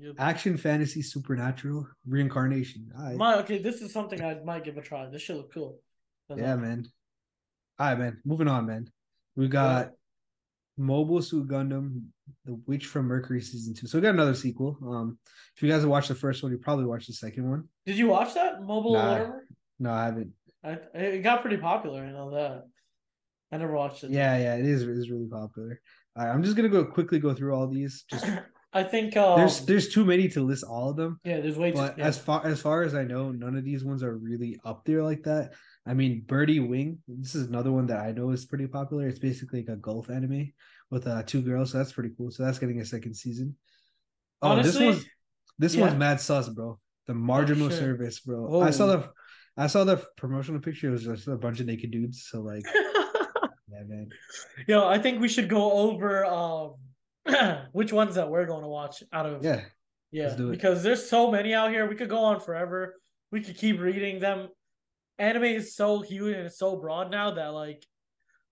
[0.00, 0.14] Yep.
[0.18, 2.90] Action, fantasy, supernatural, reincarnation.
[2.96, 3.16] Right.
[3.16, 5.06] My, okay, this is something I might give a try.
[5.10, 5.78] This should look cool.
[6.34, 6.86] yeah, man.
[7.78, 8.18] All right, man.
[8.24, 8.88] Moving on, man.
[9.36, 9.90] We got
[10.78, 12.04] Mobile Suit Gundam,
[12.46, 13.86] The Witch from Mercury season two.
[13.86, 14.78] So we got another sequel.
[14.82, 15.18] Um,
[15.54, 17.68] if you guys have watched the first one, you probably watched the second one.
[17.84, 19.46] Did you watch that Mobile nah, whatever?
[19.78, 20.32] No, I haven't.
[20.64, 22.02] I, it got pretty popular.
[22.02, 22.64] I know that.
[23.52, 24.10] I never watched it.
[24.10, 24.82] Yeah, yeah, it is.
[24.82, 25.80] It is really popular.
[26.16, 28.04] All right, I'm just gonna go quickly go through all these.
[28.10, 28.24] Just
[28.72, 31.18] I think um, there's there's too many to list all of them.
[31.24, 32.02] Yeah, there's way but too.
[32.02, 32.06] Yeah.
[32.06, 35.02] As far as far as I know, none of these ones are really up there
[35.02, 35.52] like that.
[35.86, 36.98] I mean, Birdie Wing.
[37.08, 39.08] This is another one that I know is pretty popular.
[39.08, 40.52] It's basically like a golf anime
[40.88, 42.30] with uh, two girls, so that's pretty cool.
[42.30, 43.56] So that's getting a second season.
[44.40, 45.06] Oh, Honestly, this one's
[45.58, 45.80] this yeah.
[45.82, 46.78] one's mad sus, bro.
[47.08, 48.46] The marginal oh, service, bro.
[48.48, 48.60] Oh.
[48.60, 49.10] I saw the
[49.56, 50.88] I saw the promotional picture.
[50.88, 52.24] It was just a bunch of naked dudes.
[52.30, 52.62] So like,
[53.68, 54.10] yeah, man.
[54.68, 56.74] Yo, I think we should go over um
[57.72, 59.60] which ones that we're going to watch out of yeah
[60.10, 61.88] yeah because there's so many out here.
[61.88, 62.96] We could go on forever.
[63.30, 64.48] We could keep reading them.
[65.18, 67.84] Anime is so huge and it's so broad now that like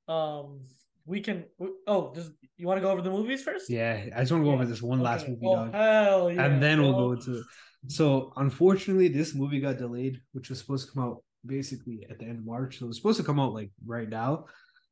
[0.07, 0.61] um
[1.09, 1.45] we can.
[1.87, 3.71] Oh, does you want to go over the movies first?
[3.71, 4.55] Yeah, I just want to go yeah.
[4.57, 5.05] over this one okay.
[5.05, 5.75] last movie, oh, dog.
[5.75, 6.89] Hell yeah, and then bro.
[6.89, 7.45] we'll go into it.
[7.87, 12.27] So unfortunately, this movie got delayed, which was supposed to come out basically at the
[12.27, 12.79] end of March.
[12.79, 14.45] So it was supposed to come out like right now,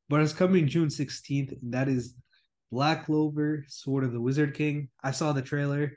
[0.09, 2.15] but it's coming June 16th, and that is
[2.71, 4.89] Black Clover, Sword of the Wizard King.
[5.03, 5.93] I saw the trailer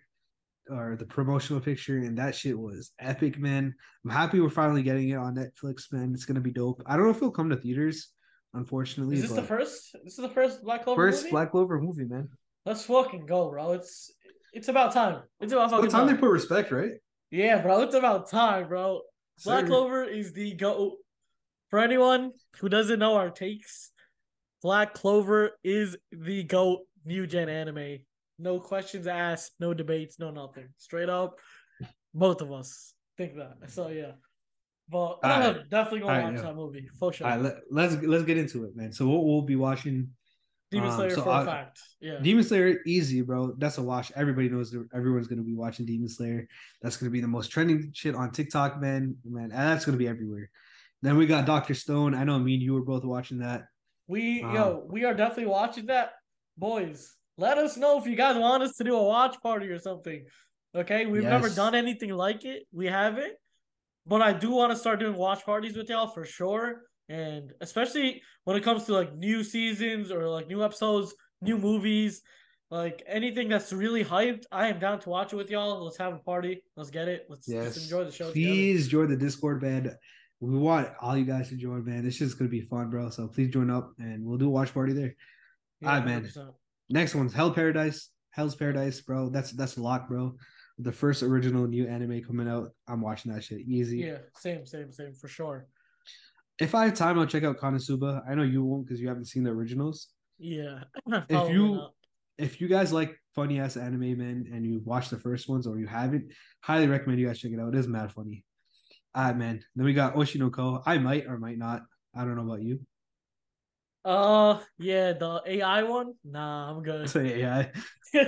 [0.69, 3.73] or the promotional picture, and that shit was epic, man.
[4.05, 6.13] I'm happy we're finally getting it on Netflix, man.
[6.13, 6.83] It's gonna be dope.
[6.85, 8.09] I don't know if it'll come to theaters,
[8.53, 9.15] unfortunately.
[9.15, 9.95] Is this the first?
[10.03, 11.01] This is the first Black Clover.
[11.01, 11.31] First movie?
[11.31, 12.29] Black Clover movie, man.
[12.65, 13.73] Let's fucking go, bro.
[13.73, 14.11] It's
[14.53, 15.23] it's about time.
[15.39, 16.07] It's about fucking time.
[16.07, 16.15] time.
[16.15, 16.93] they put respect, right?
[17.31, 17.81] Yeah, bro.
[17.81, 19.01] It's about time, bro.
[19.43, 20.97] Black Clover is the go.
[21.69, 23.91] For anyone who doesn't know our takes,
[24.61, 27.99] Black Clover is the GOAT new gen anime.
[28.37, 30.69] No questions asked, no debates, no nothing.
[30.77, 31.37] Straight up,
[32.13, 33.69] both of us think that.
[33.69, 34.11] So yeah.
[34.89, 35.69] But right.
[35.69, 37.27] definitely gonna right, watch that movie for sure.
[37.27, 38.91] All right, let, us let's, let's get into it, man.
[38.91, 40.09] So we'll, we'll be watching
[40.71, 41.79] Demon um, Slayer um, so for I, a fact.
[42.01, 42.19] Yeah.
[42.21, 43.53] Demon Slayer, easy, bro.
[43.57, 44.11] That's a watch.
[44.15, 46.47] Everybody knows that everyone's gonna be watching Demon Slayer.
[46.81, 49.15] That's gonna be the most trending shit on TikTok, man.
[49.23, 50.49] Man, and that's gonna be everywhere.
[51.01, 52.15] Then we got Doctor Stone.
[52.15, 53.65] I know me and you were both watching that.
[54.09, 56.13] We um, yo, we are definitely watching that.
[56.57, 59.77] Boys, let us know if you guys want us to do a watch party or
[59.77, 60.25] something.
[60.75, 61.29] Okay, we've yes.
[61.29, 62.63] never done anything like it.
[62.71, 63.33] We haven't,
[64.07, 66.81] but I do want to start doing watch parties with y'all for sure.
[67.07, 72.23] And especially when it comes to like new seasons or like new episodes, new movies,
[72.71, 75.83] like anything that's really hyped, I am down to watch it with y'all.
[75.83, 76.63] Let's have a party.
[76.75, 77.27] Let's get it.
[77.29, 77.77] Let's, yes.
[77.77, 78.31] enjoy the show.
[78.31, 79.05] Please together.
[79.05, 79.95] join the Discord band.
[80.39, 82.03] We want all you guys to join, man.
[82.03, 83.09] This is gonna be fun, bro.
[83.09, 85.15] So please join up and we'll do a watch party there.
[85.81, 86.23] Yeah, all right, man.
[86.23, 86.53] 100%.
[86.89, 88.09] Next one's Hell Paradise.
[88.31, 89.29] Hell's Paradise, bro.
[89.29, 90.35] That's that's a lock, bro.
[90.77, 92.69] The first original new anime coming out.
[92.87, 93.99] I'm watching that shit easy.
[93.99, 95.67] Yeah, same, same, same for sure.
[96.59, 98.21] If I have time, I'll check out Konosuba.
[98.29, 100.07] I know you won't because you haven't seen the originals.
[100.37, 100.83] Yeah.
[101.29, 101.81] if you
[102.37, 105.77] if you guys like funny ass anime, man, and you watched the first ones or
[105.77, 106.31] you haven't,
[106.61, 107.73] highly recommend you guys check it out.
[107.73, 108.43] It is mad funny.
[109.27, 109.63] Right, man.
[109.75, 110.81] Then we got Oshinoko.
[110.85, 111.81] I might or might not.
[112.15, 112.79] I don't know about you.
[114.05, 116.13] Uh, yeah, the AI one.
[116.23, 117.09] Nah, I'm good.
[117.09, 117.71] Say AI.
[118.15, 118.23] All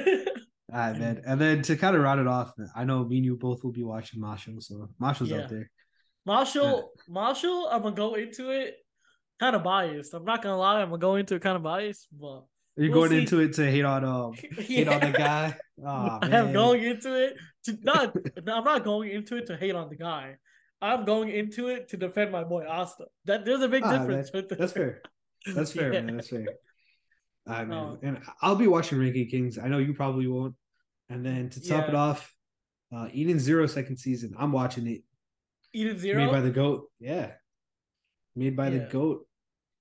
[0.70, 1.22] right, man.
[1.26, 3.72] And then to kind of round it off, I know me and you both will
[3.72, 5.38] be watching Mashle, so Mashle's yeah.
[5.38, 5.72] up there.
[6.28, 7.14] Mashle, yeah.
[7.14, 8.76] Mashle, I'm gonna go into it
[9.40, 10.14] kind of biased.
[10.14, 12.44] I'm not gonna lie, I'm gonna go into it kind of biased, but
[12.76, 13.20] you're we'll going see.
[13.20, 14.64] into it to hate on um yeah.
[14.64, 15.56] hate on the guy.
[15.84, 18.16] Oh, I'm going into it to not.
[18.38, 20.36] I'm not going into it to hate on the guy.
[20.82, 23.06] I'm going into it to defend my boy Asta.
[23.26, 24.34] That there's a big ah, difference.
[24.34, 25.02] Man, that's fair.
[25.56, 26.02] That's fair, yeah.
[26.02, 26.18] man.
[26.18, 26.46] That's fair.
[27.48, 27.78] Right, man.
[27.78, 29.58] Um, and I'll be watching Ranking Kings.
[29.58, 30.54] I know you probably won't.
[31.10, 31.88] And then to top yeah.
[31.88, 32.32] it off,
[32.96, 34.36] uh Eden Zero second season.
[34.38, 35.02] I'm watching it.
[35.74, 36.92] Eden Zero made by the goat.
[37.00, 37.32] Yeah,
[38.36, 38.80] made by yeah.
[38.80, 39.28] the goat.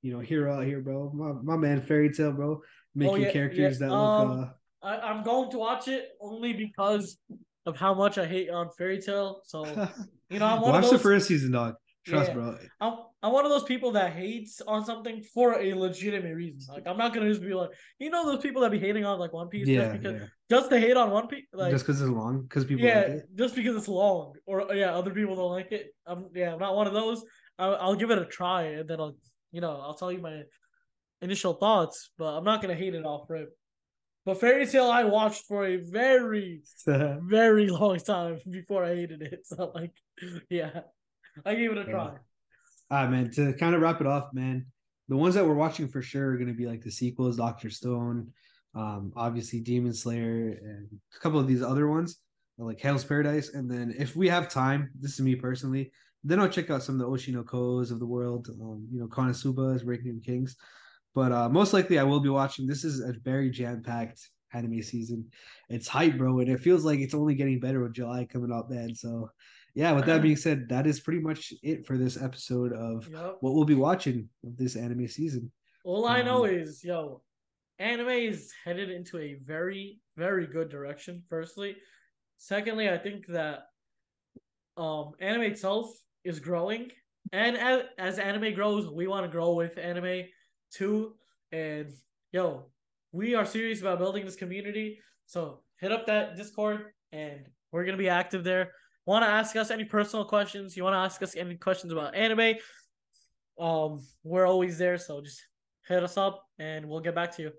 [0.01, 1.11] You know, Hiro out here, bro.
[1.13, 2.63] My, my man, Fairy Tail, bro.
[2.95, 4.49] Making oh, yeah, characters that um, look.
[4.49, 4.87] Uh...
[4.87, 7.19] I, I'm going to watch it only because
[7.67, 9.43] of how much I hate on Fairy Tail.
[9.45, 9.65] So
[10.31, 10.93] you know, I'm watch those...
[10.93, 11.75] the first season, dog.
[12.07, 12.35] Trust, yeah.
[12.35, 12.59] bro.
[12.81, 16.75] I'm, I'm one of those people that hates on something for a legitimate reason.
[16.75, 19.19] Like I'm not gonna just be like, you know, those people that be hating on
[19.19, 20.27] like One Piece yeah, just because yeah.
[20.49, 23.25] just to hate on One Piece, like just because it's long, because people yeah, like
[23.35, 25.95] just because it's long, or yeah, other people don't like it.
[26.07, 27.23] I'm yeah, I'm not one of those.
[27.59, 29.17] I'll, I'll give it a try, and then I'll
[29.53, 30.45] you know I'll tell you my
[31.21, 33.51] initial thoughts, but I'm not gonna hate it off rip.
[34.27, 39.41] But Fairy Tail, I watched for a very, very long time before I hated it.
[39.45, 39.93] So like,
[40.51, 40.81] yeah,
[41.45, 42.13] I gave it a try.
[42.91, 43.31] Ah, man.
[43.33, 44.67] To kind of wrap it off, man,
[45.09, 47.71] the ones that we're watching for sure are going to be like the sequels, Doctor
[47.71, 48.33] Stone,
[48.75, 52.19] um, obviously Demon Slayer, and a couple of these other ones
[52.59, 53.51] like Hell's Paradise.
[53.55, 55.93] And then if we have time, this is me personally,
[56.23, 59.85] then I'll check out some of the Oshinokos of the world, um, you know, Konosuba's,
[59.85, 60.57] Ranking Kings.
[61.15, 62.67] But uh, most likely, I will be watching.
[62.67, 64.21] This is a very jam packed
[64.53, 65.27] anime season.
[65.69, 68.71] It's hype, bro, and it feels like it's only getting better with July coming up,
[68.71, 68.95] man.
[68.95, 69.31] So
[69.75, 73.37] yeah, with that being said, that is pretty much it for this episode of yep.
[73.41, 75.51] what we'll be watching of this anime season.
[75.85, 77.23] All I know um, is, yo,
[77.79, 81.23] anime is headed into a very, very good direction.
[81.29, 81.77] Firstly,
[82.39, 83.67] secondly, I think that
[84.77, 85.91] um anime itself
[86.25, 86.91] is growing,
[87.33, 90.25] and as, as anime grows, we want to grow with anime
[90.73, 91.15] too.
[91.53, 91.93] And
[92.33, 92.67] yo,
[93.13, 94.99] we are serious about building this community.
[95.27, 98.73] So hit up that Discord, and we're gonna be active there
[99.11, 102.15] want to ask us any personal questions, you want to ask us any questions about
[102.15, 102.55] anime,
[103.59, 104.99] um, we're always there.
[104.99, 105.43] So just
[105.89, 107.53] hit us up and we'll get back to you.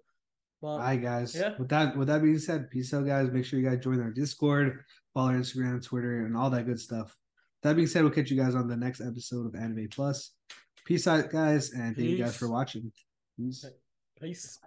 [0.61, 1.35] Well, right, guys.
[1.35, 1.53] Yeah.
[1.59, 3.29] With that, with that being said, peace out, guys.
[3.31, 6.79] Make sure you guys join our Discord, follow our Instagram, Twitter, and all that good
[6.79, 7.17] stuff.
[7.63, 10.31] That being said, we'll catch you guys on the next episode of Anime Plus.
[10.85, 12.05] Peace out, guys, and Peace.
[12.05, 12.91] thank you guys for watching.
[13.37, 13.65] Peace.
[14.19, 14.61] Peace.